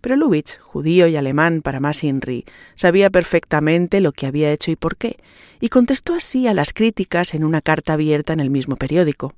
Pero 0.01 0.17
Lubitsch, 0.17 0.59
judío 0.61 1.09
y 1.09 1.17
alemán 1.17 1.63
para 1.63 1.81
más 1.81 2.05
Inri, 2.05 2.45
sabía 2.75 3.11
perfectamente 3.11 4.01
lo 4.01 4.13
que 4.13 4.27
había 4.27 4.53
hecho 4.53 4.71
y 4.71 4.77
por 4.77 4.97
qué, 4.97 5.17
y 5.61 5.69
contestó 5.69 6.15
así 6.15 6.47
a 6.47 6.55
las 6.55 6.73
críticas 6.73 7.35
en 7.35 7.43
una 7.43 7.61
carta 7.61 7.95
abierta 7.95 8.33
en 8.33 8.41
el 8.41 8.51
mismo 8.51 8.77
periódico. 8.77 9.35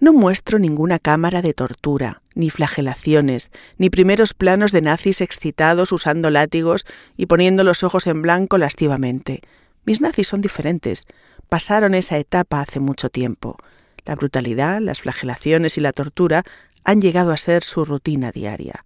No 0.00 0.12
muestro 0.14 0.58
ninguna 0.58 0.98
cámara 0.98 1.42
de 1.42 1.52
tortura, 1.52 2.22
ni 2.34 2.48
flagelaciones, 2.48 3.50
ni 3.76 3.90
primeros 3.90 4.32
planos 4.32 4.72
de 4.72 4.80
nazis 4.80 5.20
excitados 5.20 5.92
usando 5.92 6.30
látigos 6.30 6.86
y 7.16 7.26
poniendo 7.26 7.64
los 7.64 7.82
ojos 7.82 8.06
en 8.06 8.22
blanco 8.22 8.56
lascivamente. 8.56 9.42
Mis 9.84 10.00
nazis 10.00 10.28
son 10.28 10.40
diferentes, 10.40 11.06
pasaron 11.50 11.94
esa 11.94 12.16
etapa 12.16 12.60
hace 12.60 12.80
mucho 12.80 13.10
tiempo. 13.10 13.58
La 14.06 14.14
brutalidad, 14.14 14.80
las 14.80 15.02
flagelaciones 15.02 15.76
y 15.76 15.82
la 15.82 15.92
tortura 15.92 16.44
han 16.84 17.02
llegado 17.02 17.32
a 17.32 17.36
ser 17.36 17.62
su 17.62 17.84
rutina 17.84 18.30
diaria. 18.30 18.84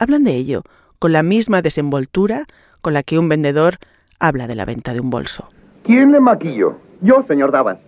Hablan 0.00 0.24
de 0.24 0.34
ello 0.34 0.64
con 0.98 1.12
la 1.12 1.22
misma 1.22 1.62
desenvoltura 1.62 2.46
con 2.80 2.94
la 2.94 3.04
que 3.04 3.18
un 3.18 3.28
vendedor 3.28 3.76
habla 4.18 4.46
de 4.46 4.56
la 4.56 4.64
venta 4.64 4.94
de 4.94 5.00
un 5.00 5.10
bolso. 5.10 5.48
¿Quién 5.84 6.10
le 6.10 6.18
maquilló? 6.18 6.78
Yo, 7.00 7.22
señor 7.28 7.52
Davas. 7.52 7.78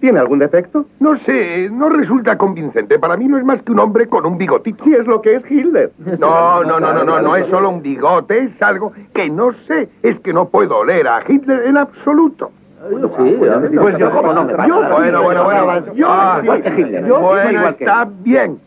¿Tiene 0.00 0.18
algún 0.18 0.38
defecto? 0.38 0.84
No 1.00 1.16
sé, 1.18 1.68
no 1.70 1.88
resulta 1.88 2.36
convincente. 2.36 2.98
Para 2.98 3.16
mí 3.16 3.26
no 3.26 3.38
es 3.38 3.44
más 3.44 3.62
que 3.62 3.72
un 3.72 3.78
hombre 3.78 4.08
con 4.08 4.26
un 4.26 4.36
bigotito. 4.36 4.84
Sí, 4.84 4.94
es 4.94 5.06
lo 5.06 5.22
que 5.22 5.36
es 5.36 5.50
Hitler. 5.50 5.90
No, 6.18 6.62
no, 6.64 6.78
no, 6.78 6.92
no, 6.92 7.04
no, 7.04 7.20
no 7.20 7.36
es 7.36 7.46
solo 7.46 7.70
un 7.70 7.82
bigote, 7.82 8.38
es 8.38 8.62
algo 8.62 8.92
que 9.14 9.30
no 9.30 9.52
sé. 9.52 9.88
Es 10.02 10.20
que 10.20 10.32
no 10.32 10.48
puedo 10.48 10.78
oler 10.78 11.08
a 11.08 11.22
Hitler 11.26 11.66
en 11.66 11.76
absoluto. 11.76 12.50
Sí, 12.88 13.36
pues 13.80 13.98
yo, 13.98 14.10
¿cómo 14.10 14.32
no 14.32 14.44
me 14.44 14.52
Yo, 14.68 14.82
bueno, 14.90 15.22
bueno, 15.22 15.44
bueno, 15.44 15.94
yo, 15.94 16.06
ah, 16.08 16.40
igual 16.42 16.62
que 16.62 16.68
Hitler. 16.68 17.06
Yo, 17.06 17.20
bueno, 17.20 17.68
está 17.68 18.08
bien. 18.20 18.58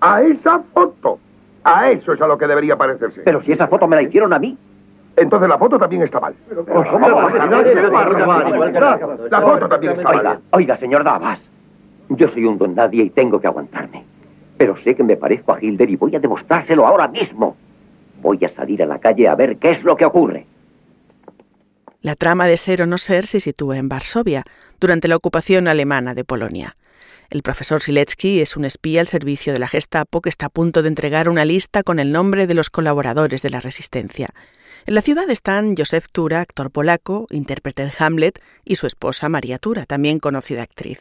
A 0.00 0.22
esa 0.22 0.58
foto, 0.60 1.18
a 1.62 1.90
eso 1.90 2.12
es 2.12 2.20
a 2.20 2.26
lo 2.26 2.36
que 2.36 2.46
debería 2.46 2.76
parecerse. 2.76 3.22
Pero 3.24 3.42
si 3.42 3.52
esa 3.52 3.68
foto 3.68 3.86
me 3.86 3.96
la 3.96 4.02
hicieron 4.02 4.32
a 4.32 4.38
mí. 4.38 4.56
Entonces 5.16 5.48
la 5.48 5.58
foto 5.58 5.78
también 5.78 6.02
está 6.02 6.20
mal. 6.20 6.34
La 9.30 9.40
foto 9.40 9.68
también 9.68 9.92
está 9.92 10.10
oiga, 10.10 10.22
mal. 10.22 10.40
Oiga, 10.50 10.76
señor 10.76 11.04
Davas. 11.04 11.40
Yo 12.08 12.28
soy 12.28 12.44
un 12.44 12.58
don 12.58 12.74
nadie 12.74 13.04
y 13.04 13.10
tengo 13.10 13.40
que 13.40 13.46
aguantarme. 13.46 14.04
Pero 14.56 14.76
sé 14.76 14.94
que 14.94 15.02
me 15.02 15.16
parezco 15.16 15.52
a 15.52 15.60
Hilder 15.60 15.88
y 15.90 15.96
voy 15.96 16.14
a 16.16 16.20
demostrárselo 16.20 16.86
ahora 16.86 17.08
mismo. 17.08 17.56
Voy 18.20 18.44
a 18.44 18.48
salir 18.48 18.82
a 18.82 18.86
la 18.86 18.98
calle 18.98 19.28
a 19.28 19.34
ver 19.34 19.56
qué 19.56 19.72
es 19.72 19.82
lo 19.84 19.96
que 19.96 20.04
ocurre. 20.04 20.46
La 22.00 22.16
trama 22.16 22.46
de 22.46 22.56
Ser 22.56 22.82
o 22.82 22.86
no 22.86 22.98
ser 22.98 23.26
se 23.26 23.40
sitúa 23.40 23.78
en 23.78 23.88
Varsovia, 23.88 24.44
durante 24.78 25.08
la 25.08 25.16
ocupación 25.16 25.68
alemana 25.68 26.14
de 26.14 26.24
Polonia. 26.24 26.76
El 27.30 27.42
profesor 27.42 27.80
Siletsky 27.80 28.40
es 28.40 28.56
un 28.56 28.66
espía 28.66 29.00
al 29.00 29.06
servicio 29.06 29.52
de 29.52 29.58
la 29.58 29.68
Gestapo 29.68 30.20
que 30.20 30.28
está 30.28 30.46
a 30.46 30.50
punto 30.50 30.82
de 30.82 30.88
entregar 30.88 31.28
una 31.28 31.44
lista 31.44 31.82
con 31.82 31.98
el 31.98 32.12
nombre 32.12 32.46
de 32.46 32.54
los 32.54 32.68
colaboradores 32.68 33.40
de 33.40 33.50
la 33.50 33.60
resistencia. 33.60 34.28
En 34.86 34.94
la 34.94 35.00
ciudad 35.00 35.30
están 35.30 35.74
Josef 35.76 36.08
Tura, 36.12 36.42
actor 36.42 36.70
polaco, 36.70 37.26
intérprete 37.30 37.84
de 37.84 37.92
Hamlet, 37.98 38.38
y 38.66 38.74
su 38.74 38.86
esposa 38.86 39.30
María 39.30 39.56
Tura, 39.56 39.86
también 39.86 40.18
conocida 40.18 40.62
actriz. 40.62 41.00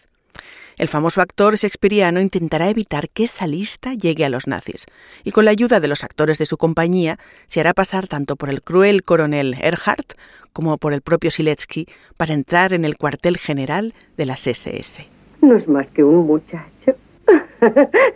El 0.77 0.87
famoso 0.87 1.19
actor 1.19 1.57
shakespeariano 1.57 2.21
intentará 2.21 2.69
evitar 2.69 3.09
que 3.09 3.25
esa 3.25 3.45
lista 3.45 3.93
llegue 3.93 4.23
a 4.23 4.29
los 4.29 4.47
nazis, 4.47 4.85
y 5.25 5.31
con 5.31 5.43
la 5.43 5.51
ayuda 5.51 5.81
de 5.81 5.89
los 5.89 6.05
actores 6.05 6.37
de 6.37 6.45
su 6.45 6.55
compañía 6.55 7.19
se 7.49 7.59
hará 7.59 7.73
pasar 7.73 8.07
tanto 8.07 8.37
por 8.37 8.49
el 8.49 8.61
cruel 8.61 9.03
coronel 9.03 9.55
Erhardt 9.61 10.13
como 10.53 10.77
por 10.77 10.93
el 10.93 11.01
propio 11.01 11.29
Siletsky 11.29 11.87
para 12.15 12.33
entrar 12.33 12.71
en 12.71 12.85
el 12.85 12.95
cuartel 12.95 13.37
general 13.37 13.93
de 14.15 14.25
las 14.25 14.47
SS. 14.47 15.05
No 15.41 15.57
es 15.57 15.67
más 15.67 15.87
que 15.87 16.05
un 16.05 16.25
muchacho. 16.25 16.63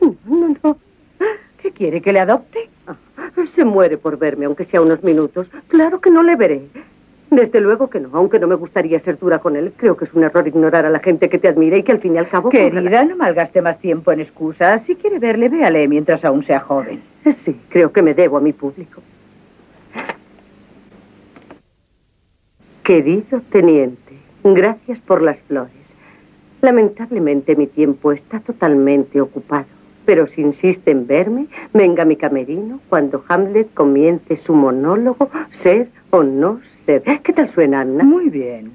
No, 0.01 0.15
no, 0.25 0.57
no. 0.61 0.77
¿Qué 1.61 1.71
quiere 1.71 2.01
que 2.01 2.11
le 2.11 2.19
adopte? 2.19 2.69
Se 3.53 3.65
muere 3.65 3.97
por 3.97 4.17
verme, 4.17 4.45
aunque 4.45 4.65
sea 4.65 4.81
unos 4.81 5.03
minutos. 5.03 5.47
Claro 5.67 5.99
que 5.99 6.11
no 6.11 6.23
le 6.23 6.35
veré. 6.35 6.61
Desde 7.29 7.59
luego 7.59 7.89
que 7.89 7.99
no, 7.99 8.09
aunque 8.13 8.39
no 8.39 8.47
me 8.47 8.55
gustaría 8.55 8.99
ser 8.99 9.17
dura 9.17 9.39
con 9.39 9.55
él. 9.55 9.73
Creo 9.75 9.97
que 9.97 10.05
es 10.05 10.13
un 10.13 10.23
error 10.23 10.47
ignorar 10.47 10.85
a 10.85 10.89
la 10.89 10.99
gente 10.99 11.29
que 11.29 11.37
te 11.37 11.49
admira 11.49 11.77
y 11.77 11.83
que 11.83 11.91
al 11.91 11.99
fin 11.99 12.15
y 12.15 12.17
al 12.17 12.29
cabo... 12.29 12.49
Querida, 12.49 13.03
no 13.03 13.17
malgaste 13.17 13.61
más 13.61 13.79
tiempo 13.79 14.11
en 14.11 14.21
excusas. 14.21 14.81
Si 14.85 14.95
quiere 14.95 15.19
verle, 15.19 15.49
véale 15.49 15.87
mientras 15.87 16.23
aún 16.23 16.45
sea 16.45 16.59
joven. 16.61 17.01
Sí, 17.43 17.59
creo 17.69 17.91
que 17.91 18.01
me 18.01 18.13
debo 18.13 18.37
a 18.37 18.41
mi 18.41 18.53
público. 18.53 19.01
Querido 22.83 23.41
teniente, 23.51 24.13
gracias 24.45 24.99
por 24.99 25.21
las 25.21 25.37
flores. 25.39 25.73
Lamentablemente 26.61 27.57
mi 27.57 27.67
tiempo 27.67 28.13
está 28.13 28.39
totalmente 28.39 29.19
ocupado. 29.19 29.76
Pero 30.07 30.25
si 30.25 30.39
insiste 30.39 30.91
en 30.91 31.05
verme, 31.05 31.47
venga 31.73 32.03
a 32.03 32.05
mi 32.05 32.15
camerino 32.15 32.79
cuando 32.87 33.25
Hamlet 33.27 33.73
comience 33.73 34.37
su 34.37 34.53
monólogo, 34.55 35.29
ser 35.61 35.89
o 36.11 36.23
no 36.23 36.61
ser. 36.85 37.03
¿Qué 37.21 37.33
tal 37.33 37.53
suena, 37.53 37.81
Anna? 37.81 38.05
Muy 38.05 38.29
bien. 38.29 38.71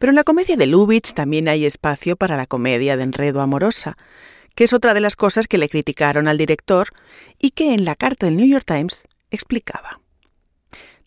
Pero 0.00 0.10
en 0.10 0.16
la 0.16 0.24
comedia 0.24 0.56
de 0.56 0.66
Lubitsch 0.66 1.14
también 1.14 1.46
hay 1.46 1.64
espacio 1.64 2.16
para 2.16 2.36
la 2.36 2.46
comedia 2.46 2.96
de 2.96 3.04
enredo 3.04 3.40
amorosa, 3.40 3.96
que 4.56 4.64
es 4.64 4.72
otra 4.72 4.94
de 4.94 5.00
las 5.00 5.14
cosas 5.14 5.46
que 5.46 5.58
le 5.58 5.68
criticaron 5.68 6.26
al 6.26 6.38
director 6.38 6.88
y 7.38 7.50
que 7.50 7.72
en 7.72 7.84
la 7.84 7.94
carta 7.94 8.26
del 8.26 8.38
New 8.38 8.48
York 8.48 8.64
Times 8.66 9.04
explicaba. 9.30 10.00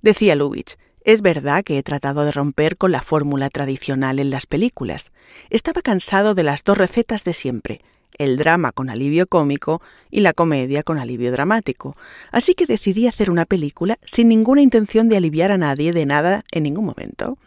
Decía 0.02 0.38
Lubitsch, 0.38 0.78
Es 1.02 1.22
verdad 1.22 1.66
que 1.66 1.78
he 1.78 1.84
tratado 1.84 2.24
de 2.24 2.32
romper 2.32 2.78
con 2.78 2.94
la 2.94 3.02
fórmula 3.02 3.50
tradicional 3.50 4.18
en 4.20 4.30
las 4.30 4.46
películas. 4.46 5.12
Estaba 5.50 5.82
cansado 5.82 6.36
de 6.36 6.44
las 6.44 6.64
dos 6.64 6.78
recetas 6.78 7.26
de 7.26 7.34
siempre, 7.34 7.82
el 8.18 8.38
drama 8.38 8.72
con 8.72 8.90
alivio 8.90 9.28
cómico 9.28 9.82
y 10.10 10.22
la 10.22 10.34
comedia 10.34 10.84
con 10.84 10.98
alivio 10.98 11.32
dramático. 11.32 11.96
Así 12.32 12.54
que 12.54 12.66
decidí 12.66 13.08
hacer 13.08 13.30
una 13.30 13.46
película 13.46 13.98
sin 14.06 14.30
ninguna 14.30 14.62
intención 14.62 15.10
de 15.10 15.18
aliviar 15.18 15.52
a 15.52 15.58
nadie 15.58 15.94
de 15.94 16.06
nada 16.06 16.44
en 16.52 16.64
ningún 16.64 16.86
momento. 16.86 17.38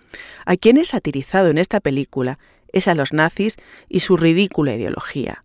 A 0.45 0.57
quien 0.57 0.77
he 0.77 0.85
satirizado 0.85 1.49
en 1.49 1.59
esta 1.59 1.81
película 1.81 2.39
es 2.73 2.89
a 2.89 2.95
los 2.95 3.13
nazis 3.13 3.57
y 3.89 4.01
su 4.01 4.17
ridícula 4.17 4.75
ideología. 4.75 5.43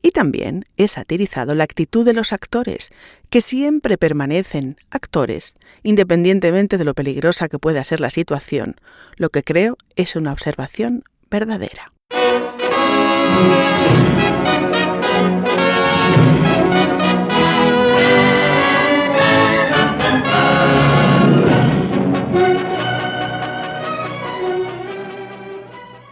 Y 0.00 0.12
también 0.12 0.66
he 0.76 0.86
satirizado 0.86 1.54
la 1.54 1.64
actitud 1.64 2.04
de 2.04 2.12
los 2.12 2.32
actores, 2.32 2.90
que 3.30 3.40
siempre 3.40 3.98
permanecen 3.98 4.76
actores, 4.90 5.54
independientemente 5.82 6.78
de 6.78 6.84
lo 6.84 6.94
peligrosa 6.94 7.48
que 7.48 7.58
pueda 7.58 7.82
ser 7.82 8.00
la 8.00 8.10
situación, 8.10 8.76
lo 9.16 9.30
que 9.30 9.42
creo 9.42 9.76
es 9.96 10.14
una 10.14 10.32
observación 10.32 11.02
verdadera. 11.30 11.92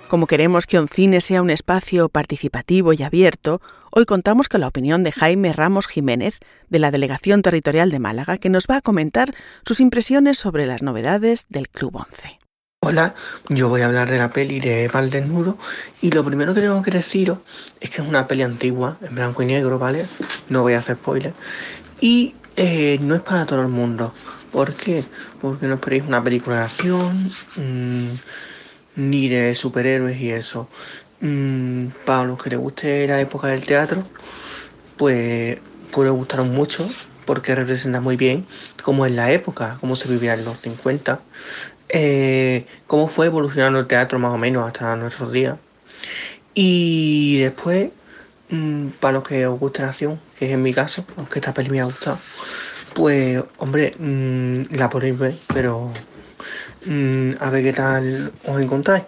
Como 0.09 0.29
queremos 0.29 0.67
que 0.67 0.79
Oncine 0.79 1.21
sea 1.21 1.43
un 1.43 1.51
espacio 1.51 2.09
participativo 2.09 2.93
y 2.93 3.03
abierto, 3.03 3.61
hoy 3.91 4.05
contamos 4.05 4.49
con 4.49 4.61
la 4.61 4.69
opinión 4.69 5.03
de 5.03 5.11
Jaime 5.11 5.53
Ramos 5.53 5.89
Jiménez, 5.89 6.39
de 6.69 6.79
la 6.79 6.93
Delegación 6.93 7.43
Territorial 7.43 7.91
de 7.91 7.99
Málaga, 7.99 8.39
que 8.39 8.49
nos 8.49 8.67
va 8.71 8.77
a 8.77 8.83
comentar 8.83 9.35
sus 9.65 9.81
impresiones 9.81 10.39
sobre 10.39 10.65
las 10.65 10.81
novedades 10.81 11.47
del 11.49 11.69
Club 11.69 11.97
11. 11.97 12.39
Hola, 12.83 13.17
yo 13.49 13.69
voy 13.69 13.81
a 13.81 13.87
hablar 13.87 14.09
de 14.09 14.19
la 14.19 14.31
peli 14.31 14.61
de 14.61 14.87
Val 14.87 15.11
Desnudo 15.11 15.59
y 16.01 16.13
lo 16.13 16.25
primero 16.25 16.55
que 16.55 16.61
tengo 16.61 16.83
que 16.83 16.93
deciros 16.93 17.39
es 17.81 17.91
que 17.91 18.01
es 18.01 18.07
una 18.07 18.29
peli 18.29 18.45
antigua, 18.45 18.99
en 19.03 19.13
blanco 19.13 19.43
y 19.43 19.47
negro, 19.47 19.81
¿vale? 19.81 20.07
No 20.49 20.63
voy 20.63 20.75
a 20.75 20.79
hacer 20.79 20.95
spoiler. 20.95 21.35
Y 22.01 22.37
eh, 22.55 22.99
no 23.01 23.17
es 23.17 23.23
para 23.23 23.45
todo 23.45 23.61
el 23.61 23.69
mundo. 23.69 24.15
¿Por 24.53 24.75
qué? 24.75 25.05
Porque 25.41 25.67
no 25.67 25.75
esperéis 25.75 26.05
una 26.07 26.23
película 26.23 26.59
de 26.59 26.63
acción. 26.63 27.29
Mmm, 27.57 28.15
ni 28.97 29.29
de 29.29 29.55
superhéroes 29.55 30.21
y 30.21 30.31
eso. 30.31 30.69
Mm, 31.21 31.89
para 32.05 32.25
los 32.25 32.43
que 32.43 32.51
les 32.51 32.59
guste 32.59 33.07
la 33.07 33.21
época 33.21 33.49
del 33.49 33.65
teatro, 33.65 34.05
pues 34.97 35.59
puede 35.91 36.11
gustar 36.11 36.43
mucho 36.43 36.89
porque 37.25 37.55
representa 37.55 38.01
muy 38.01 38.17
bien 38.17 38.47
cómo 38.83 39.07
es 39.07 39.13
la 39.13 39.33
época, 39.33 39.79
cómo 39.81 39.97
se 39.97 40.09
vivía 40.09 40.35
en 40.35 40.45
los 40.45 40.59
50, 40.61 41.21
eh, 41.89 42.67
cómo 42.87 43.09
fue 43.09 43.27
evolucionando 43.27 43.79
el 43.79 43.87
teatro 43.87 44.19
más 44.19 44.33
o 44.33 44.39
menos 44.39 44.67
hasta 44.67 44.97
nuestros 44.97 45.33
días. 45.33 45.59
Y 46.55 47.39
después, 47.41 47.91
mm, 48.51 48.89
para 49.01 49.15
los 49.15 49.29
que 49.29 49.47
os 49.47 49.59
guste 49.59 49.83
la 49.83 49.89
acción, 49.91 50.21
que 50.39 50.47
es 50.47 50.53
en 50.53 50.63
mi 50.63 50.73
caso, 50.73 51.05
aunque 51.17 51.41
esta 51.41 51.53
peli 51.53 51.71
me 51.71 51.81
ha 51.81 51.85
gustado, 51.85 52.19
pues 52.95 53.43
hombre, 53.59 53.95
mm, 53.99 54.75
la 54.77 54.89
podéis 54.89 55.19
ver, 55.19 55.35
pero 55.53 55.93
a 57.41 57.51
ver 57.51 57.65
qué 57.65 57.73
tal 57.73 58.33
os 58.45 58.61
encontráis. 58.61 59.05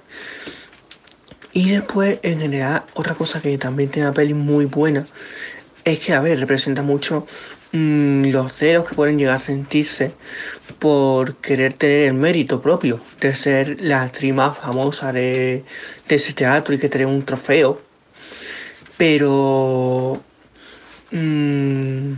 Y 1.52 1.70
después, 1.70 2.18
en 2.22 2.40
general, 2.40 2.84
otra 2.94 3.14
cosa 3.14 3.40
que 3.40 3.56
también 3.58 3.90
tiene 3.90 4.08
la 4.08 4.14
peli 4.14 4.34
muy 4.34 4.66
buena 4.66 5.06
es 5.84 5.98
que, 6.00 6.12
a 6.12 6.20
ver, 6.20 6.38
representa 6.38 6.82
mucho 6.82 7.26
mm, 7.72 8.26
los 8.26 8.52
celos 8.52 8.88
que 8.88 8.94
pueden 8.94 9.18
llegar 9.18 9.36
a 9.36 9.38
sentirse 9.38 10.12
por 10.78 11.36
querer 11.36 11.72
tener 11.72 12.02
el 12.02 12.14
mérito 12.14 12.60
propio 12.60 13.00
de 13.20 13.34
ser 13.34 13.78
la 13.80 14.02
actriz 14.02 14.34
más 14.34 14.58
famosa 14.58 15.12
de, 15.12 15.64
ese 16.08 16.32
teatro 16.32 16.74
y 16.74 16.78
que 16.78 16.88
tener 16.88 17.06
un 17.06 17.24
trofeo. 17.24 17.80
Pero 18.96 20.22
mm, 21.10 22.12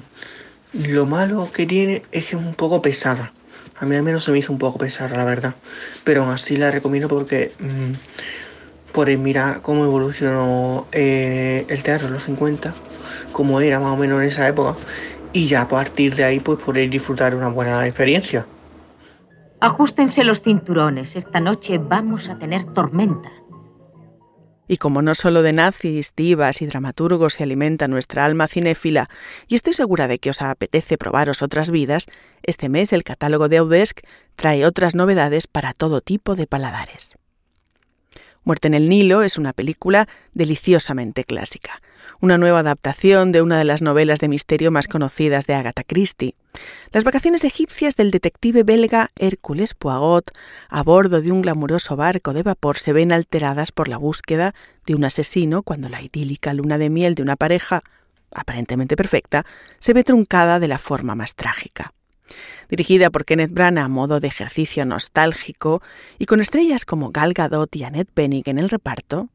lo 0.84 1.06
malo 1.06 1.50
que 1.52 1.66
tiene 1.66 2.02
es 2.12 2.26
que 2.26 2.37
es 2.37 2.42
un 2.42 2.54
poco 2.54 2.82
pesada. 2.82 3.32
A 3.80 3.86
mí 3.86 3.96
al 3.96 4.02
menos 4.02 4.24
se 4.24 4.30
me 4.30 4.38
hizo 4.38 4.52
un 4.52 4.58
poco 4.58 4.78
pesar, 4.78 5.10
la 5.12 5.24
verdad. 5.24 5.54
Pero 6.04 6.22
aún 6.22 6.32
así 6.32 6.56
la 6.56 6.70
recomiendo 6.70 7.08
porque 7.08 7.52
mmm, 7.58 7.92
por 8.92 9.08
mirar 9.16 9.62
cómo 9.62 9.84
evolucionó 9.84 10.86
eh, 10.92 11.64
el 11.68 11.82
teatro 11.82 12.08
en 12.08 12.14
los 12.14 12.24
50, 12.24 12.74
cómo 13.32 13.60
era 13.60 13.80
más 13.80 13.94
o 13.94 13.96
menos 13.96 14.20
en 14.20 14.26
esa 14.26 14.46
época, 14.48 14.76
y 15.32 15.46
ya 15.46 15.62
a 15.62 15.68
partir 15.68 16.14
de 16.14 16.24
ahí 16.24 16.40
pues 16.40 16.62
podéis 16.62 16.90
disfrutar 16.90 17.34
una 17.34 17.48
buena 17.48 17.86
experiencia. 17.86 18.46
Ajustense 19.60 20.24
los 20.24 20.40
cinturones, 20.40 21.16
esta 21.16 21.40
noche 21.40 21.78
vamos 21.78 22.28
a 22.28 22.38
tener 22.38 22.64
tormenta. 22.72 23.30
Y 24.70 24.76
como 24.76 25.02
no 25.02 25.16
solo 25.16 25.42
de 25.42 25.52
nazis, 25.52 26.12
divas 26.16 26.62
y 26.62 26.66
dramaturgos 26.66 27.35
se 27.35 27.42
alimenta 27.42 27.88
nuestra 27.88 28.24
alma 28.24 28.46
cinéfila, 28.46 29.11
y 29.48 29.56
estoy 29.56 29.74
segura 29.74 30.06
de 30.06 30.20
que 30.20 30.30
os 30.30 30.42
apetece 30.42 30.96
probaros 30.96 31.42
otras 31.42 31.70
vidas, 31.70 32.06
este 32.44 32.68
mes 32.68 32.92
el 32.92 33.02
catálogo 33.02 33.48
de 33.48 33.56
Audesc 33.56 34.02
trae 34.37 34.64
otras 34.64 34.94
novedades 34.94 35.48
para 35.48 35.72
todo 35.72 36.00
tipo 36.00 36.37
de 36.37 36.46
paladares. 36.46 37.14
Muerte 38.44 38.68
en 38.68 38.74
el 38.74 38.88
Nilo 38.88 39.22
es 39.22 39.38
una 39.38 39.54
película 39.54 40.06
deliciosamente 40.35 41.24
clásica 41.24 41.83
una 42.20 42.37
nueva 42.37 42.59
adaptación 42.61 43.33
de 43.33 43.40
una 43.40 43.59
de 43.59 43.64
las 43.64 43.80
novelas 43.80 44.18
de 44.20 44.28
misterio 44.28 44.70
más 44.70 44.88
conocidas 44.88 45.46
de 45.46 45.54
Agatha 45.54 45.85
Christie. 45.85 46.35
Las 46.92 47.04
vacaciones 47.04 47.44
egipcias 47.44 47.96
del 47.96 48.11
detective 48.11 48.62
belga 48.62 49.09
Hércules 49.16 49.74
Poirot 49.74 50.30
a 50.68 50.83
bordo 50.83 51.22
de 51.22 51.33
un 51.33 51.42
glamuroso 51.42 51.96
barco 51.96 52.33
de 52.33 52.42
vapor 52.42 52.78
se 52.78 52.92
ven 52.92 53.12
alteradas 53.12 53.72
por 53.72 53.88
la 53.88 53.96
búsqueda 53.96 54.54
de 54.85 54.94
un 54.94 55.04
asesino 55.04 55.62
cuando 55.62 55.88
la 55.88 56.02
idílica 56.02 56.52
luna 56.52 56.76
de 56.76 56.90
miel 56.90 57.14
de 57.14 57.22
una 57.22 57.37
pareja, 57.37 57.83
aparentemente 58.35 58.96
perfecta, 58.96 59.46
se 59.78 59.94
ve 59.94 60.04
truncada 60.04 60.61
de 60.61 60.68
la 60.68 60.78
forma 60.78 61.14
más 61.14 61.35
trágica. 61.35 61.94
Dirigida 62.68 63.11
por 63.11 63.24
Kenneth 63.24 63.52
Branagh 63.52 63.87
a 63.87 63.88
modo 63.88 64.20
de 64.20 64.28
ejercicio 64.28 64.85
nostálgico 64.85 65.83
y 66.18 66.26
con 66.26 66.40
estrellas 66.40 66.85
como 66.85 67.11
Gal 67.11 67.33
Gadot 67.33 67.74
y 67.74 67.85
Annette 67.85 68.12
Bening 68.14 68.44
en 68.46 68.59
el 68.59 68.68
reparto, 68.68 69.28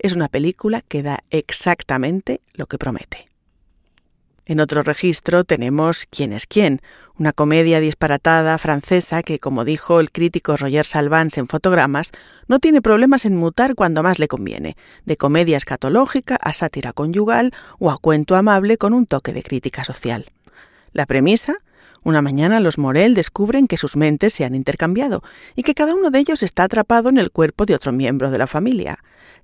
es 0.00 0.14
una 0.14 0.28
película 0.28 0.82
que 0.82 1.02
da 1.02 1.20
exactamente 1.30 2.40
lo 2.54 2.66
que 2.66 2.78
promete. 2.78 3.28
En 4.46 4.58
otro 4.58 4.82
registro 4.82 5.44
tenemos 5.44 6.06
Quién 6.10 6.32
es 6.32 6.46
quién, 6.46 6.80
una 7.16 7.32
comedia 7.32 7.78
disparatada 7.78 8.58
francesa 8.58 9.22
que, 9.22 9.38
como 9.38 9.64
dijo 9.64 10.00
el 10.00 10.10
crítico 10.10 10.56
Roger 10.56 10.84
Salvans 10.84 11.38
en 11.38 11.46
Fotogramas, 11.46 12.10
no 12.48 12.58
tiene 12.58 12.82
problemas 12.82 13.26
en 13.26 13.36
mutar 13.36 13.74
cuando 13.74 14.02
más 14.02 14.18
le 14.18 14.26
conviene, 14.26 14.76
de 15.04 15.16
comedia 15.16 15.56
escatológica 15.56 16.36
a 16.36 16.52
sátira 16.52 16.92
conyugal 16.92 17.52
o 17.78 17.90
a 17.90 17.98
cuento 17.98 18.34
amable 18.34 18.78
con 18.78 18.92
un 18.94 19.06
toque 19.06 19.32
de 19.32 19.42
crítica 19.42 19.84
social. 19.84 20.26
La 20.92 21.06
premisa 21.06 21.58
una 22.02 22.22
mañana 22.22 22.60
los 22.60 22.78
Morel 22.78 23.14
descubren 23.14 23.66
que 23.66 23.76
sus 23.76 23.94
mentes 23.94 24.32
se 24.32 24.44
han 24.44 24.54
intercambiado 24.54 25.22
y 25.54 25.62
que 25.62 25.74
cada 25.74 25.94
uno 25.94 26.10
de 26.10 26.18
ellos 26.18 26.42
está 26.42 26.64
atrapado 26.64 27.10
en 27.10 27.18
el 27.18 27.30
cuerpo 27.30 27.66
de 27.66 27.74
otro 27.74 27.92
miembro 27.92 28.30
de 28.30 28.38
la 28.38 28.46
familia. 28.46 29.00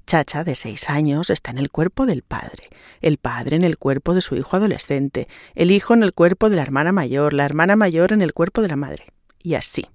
Chacha, 0.07 0.45
de 0.45 0.55
seis 0.55 0.89
años, 0.89 1.31
está 1.31 1.51
en 1.51 1.59
el 1.59 1.69
cuerpo 1.69 2.07
del 2.07 2.23
padre, 2.23 2.71
el 3.01 3.19
padre 3.19 3.57
en 3.57 3.65
el 3.65 3.77
cuerpo 3.77 4.15
de 4.15 4.23
su 4.23 4.37
hijo 4.37 4.57
adolescente, 4.57 5.27
el 5.57 5.73
hijo 5.73 5.95
en 5.95 6.05
el 6.05 6.13
cuerpo 6.13 6.49
de 6.49 6.55
la 6.55 6.63
hermana 6.63 6.93
mayor, 6.93 7.33
la 7.33 7.45
hermana 7.45 7.75
mayor 7.75 8.13
en 8.13 8.23
el 8.23 8.33
cuerpo 8.33 8.63
de 8.63 8.69
la 8.69 8.77
madre, 8.77 9.07
y 9.43 9.55
así. 9.55 9.87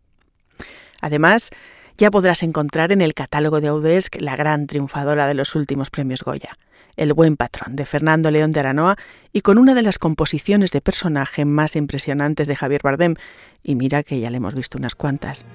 Además, 1.00 1.50
ya 1.96 2.12
podrás 2.12 2.44
encontrar 2.44 2.92
en 2.92 3.00
el 3.00 3.14
catálogo 3.14 3.62
de 3.62 3.70
Audesc 3.70 4.18
la 4.20 4.36
gran 4.36 4.68
triunfadora 4.68 5.28
de 5.28 5.34
los 5.34 5.56
últimos 5.56 5.90
premios 5.90 6.24
Goya. 6.24 6.58
El 6.98 7.14
buen 7.14 7.38
patrón 7.38 7.78
de 7.78 7.86
Fernando 7.86 8.32
León 8.32 8.52
de 8.52 8.60
Aranoa 8.60 8.98
y 9.32 9.42
con 9.42 9.58
una 9.58 9.74
de 9.76 9.82
las 9.82 9.98
composiciones 9.98 10.72
de 10.72 10.82
personaje 10.82 11.46
más 11.46 11.78
impresionantes 11.78 12.50
de 12.50 12.58
Javier 12.58 12.82
Bardem, 12.84 13.16
y 13.64 13.76
mira 13.76 14.04
que 14.04 14.20
ya 14.20 14.30
le 14.30 14.38
hemos 14.38 14.56
visto 14.56 14.78
unas 14.78 14.96
cuantas. 14.96 15.46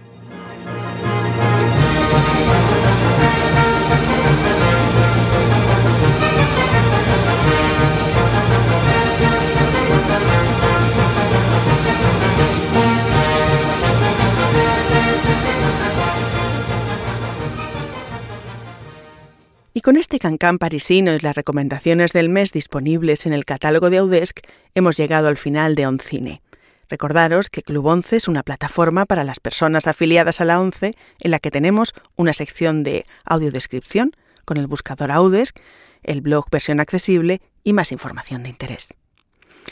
Con 19.87 19.97
este 19.97 20.19
cancán 20.19 20.59
parisino 20.59 21.15
y 21.15 21.21
las 21.21 21.37
recomendaciones 21.37 22.13
del 22.13 22.29
mes 22.29 22.51
disponibles 22.51 23.25
en 23.25 23.33
el 23.33 23.45
catálogo 23.45 23.89
de 23.89 23.99
Audesc, 23.99 24.41
hemos 24.75 24.97
llegado 24.97 25.29
al 25.29 25.37
final 25.37 25.77
de 25.77 25.87
Oncine. 25.87 26.43
Recordaros 26.89 27.51
que 27.51 27.63
Club 27.63 27.87
11 27.87 28.17
es 28.17 28.27
una 28.27 28.43
plataforma 28.43 29.07
para 29.07 29.23
las 29.23 29.39
personas 29.39 29.87
afiliadas 29.87 30.41
a 30.41 30.45
la 30.45 30.61
11 30.61 30.97
en 31.21 31.31
la 31.31 31.39
que 31.39 31.53
tenemos 31.53 31.95
una 32.17 32.33
sección 32.33 32.83
de 32.83 33.07
audiodescripción 33.27 34.11
con 34.45 34.57
el 34.57 34.67
buscador 34.67 35.13
Audesc, 35.13 35.57
el 36.03 36.21
blog 36.21 36.51
versión 36.51 36.81
accesible 36.81 37.41
y 37.63 37.73
más 37.73 37.93
información 37.93 38.43
de 38.43 38.49
interés. 38.49 38.89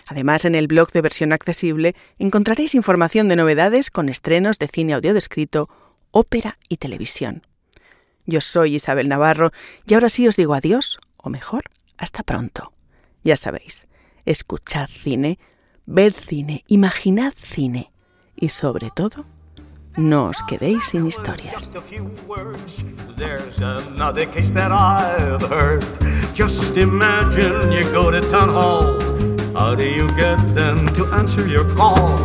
Además, 0.06 0.44
en 0.44 0.54
el 0.54 0.68
blog 0.68 0.92
de 0.92 1.00
versión 1.00 1.32
accesible 1.32 1.96
encontraréis 2.20 2.76
información 2.76 3.28
de 3.28 3.34
novedades 3.34 3.90
con 3.90 4.08
estrenos 4.08 4.60
de 4.60 4.68
cine 4.68 4.94
audio 4.94 5.12
descrito, 5.12 5.68
ópera 6.12 6.56
y 6.68 6.76
televisión. 6.76 7.42
Yo 8.26 8.40
soy 8.40 8.76
Isabel 8.76 9.08
Navarro 9.08 9.52
y 9.86 9.94
ahora 9.94 10.08
sí 10.08 10.26
os 10.26 10.36
digo 10.36 10.54
adiós, 10.54 10.98
o 11.16 11.30
mejor, 11.30 11.64
hasta 11.98 12.22
pronto. 12.22 12.72
Ya 13.22 13.36
sabéis, 13.36 13.86
escuchad 14.24 14.88
cine, 14.88 15.38
ved 15.86 16.14
cine, 16.14 16.64
imaginad 16.68 17.34
cine 17.36 17.92
y 18.36 18.48
sobre 18.48 18.90
todo, 18.90 19.26
no 19.96 20.26
os 20.26 20.42
quedéis 20.42 20.86
sin 20.86 21.06
historias. 21.06 21.70
Just 26.34 26.76
imagine 26.76 27.70
you 27.70 27.84
go 27.92 28.10
to 28.10 28.20
town 28.22 28.48
hall. 28.48 28.98
How 29.54 29.76
do 29.76 29.84
you 29.84 30.08
get 30.16 30.36
them 30.56 30.88
to 30.94 31.06
answer 31.14 31.46
your 31.46 31.64
call? 31.76 32.18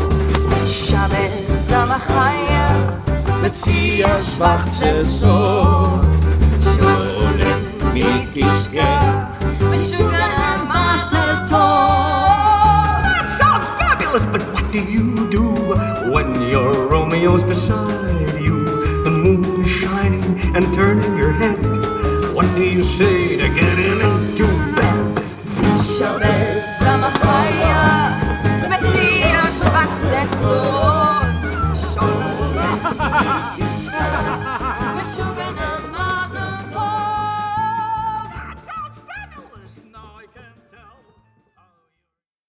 mit 3.41 3.56
zier 3.56 4.10
schwarze 4.21 5.04
mit 9.69 9.80
Sugar 9.80 10.30
and 10.54 10.67
Masse 10.67 11.45
That 13.13 13.38
sounds 13.39 13.67
fabulous, 13.80 14.25
but 14.25 14.41
what 14.54 14.71
do 14.71 14.80
you 14.80 15.30
do 15.30 15.54
when 16.12 16.34
your 16.49 16.88
Romeo's 16.89 17.43
beside 17.43 18.41
you? 18.41 18.65
The 19.04 19.12
moon 19.12 19.63
is 19.63 19.69
shining 19.69 20.56
and 20.56 20.65
turning 20.73 21.17
your 21.17 21.32
head. 21.32 21.60
What 22.34 22.45
do 22.56 22.63
you 22.63 22.84
say 22.84 23.38
to 23.38 23.47
getting 23.49 23.99
into 24.12 24.47
bed? 24.75 25.23
Sicher 25.45 26.19
besser, 26.19 26.97
mach 26.97 27.17
freier, 27.23 28.69
mit 28.69 28.80
Sohn. 30.43 30.99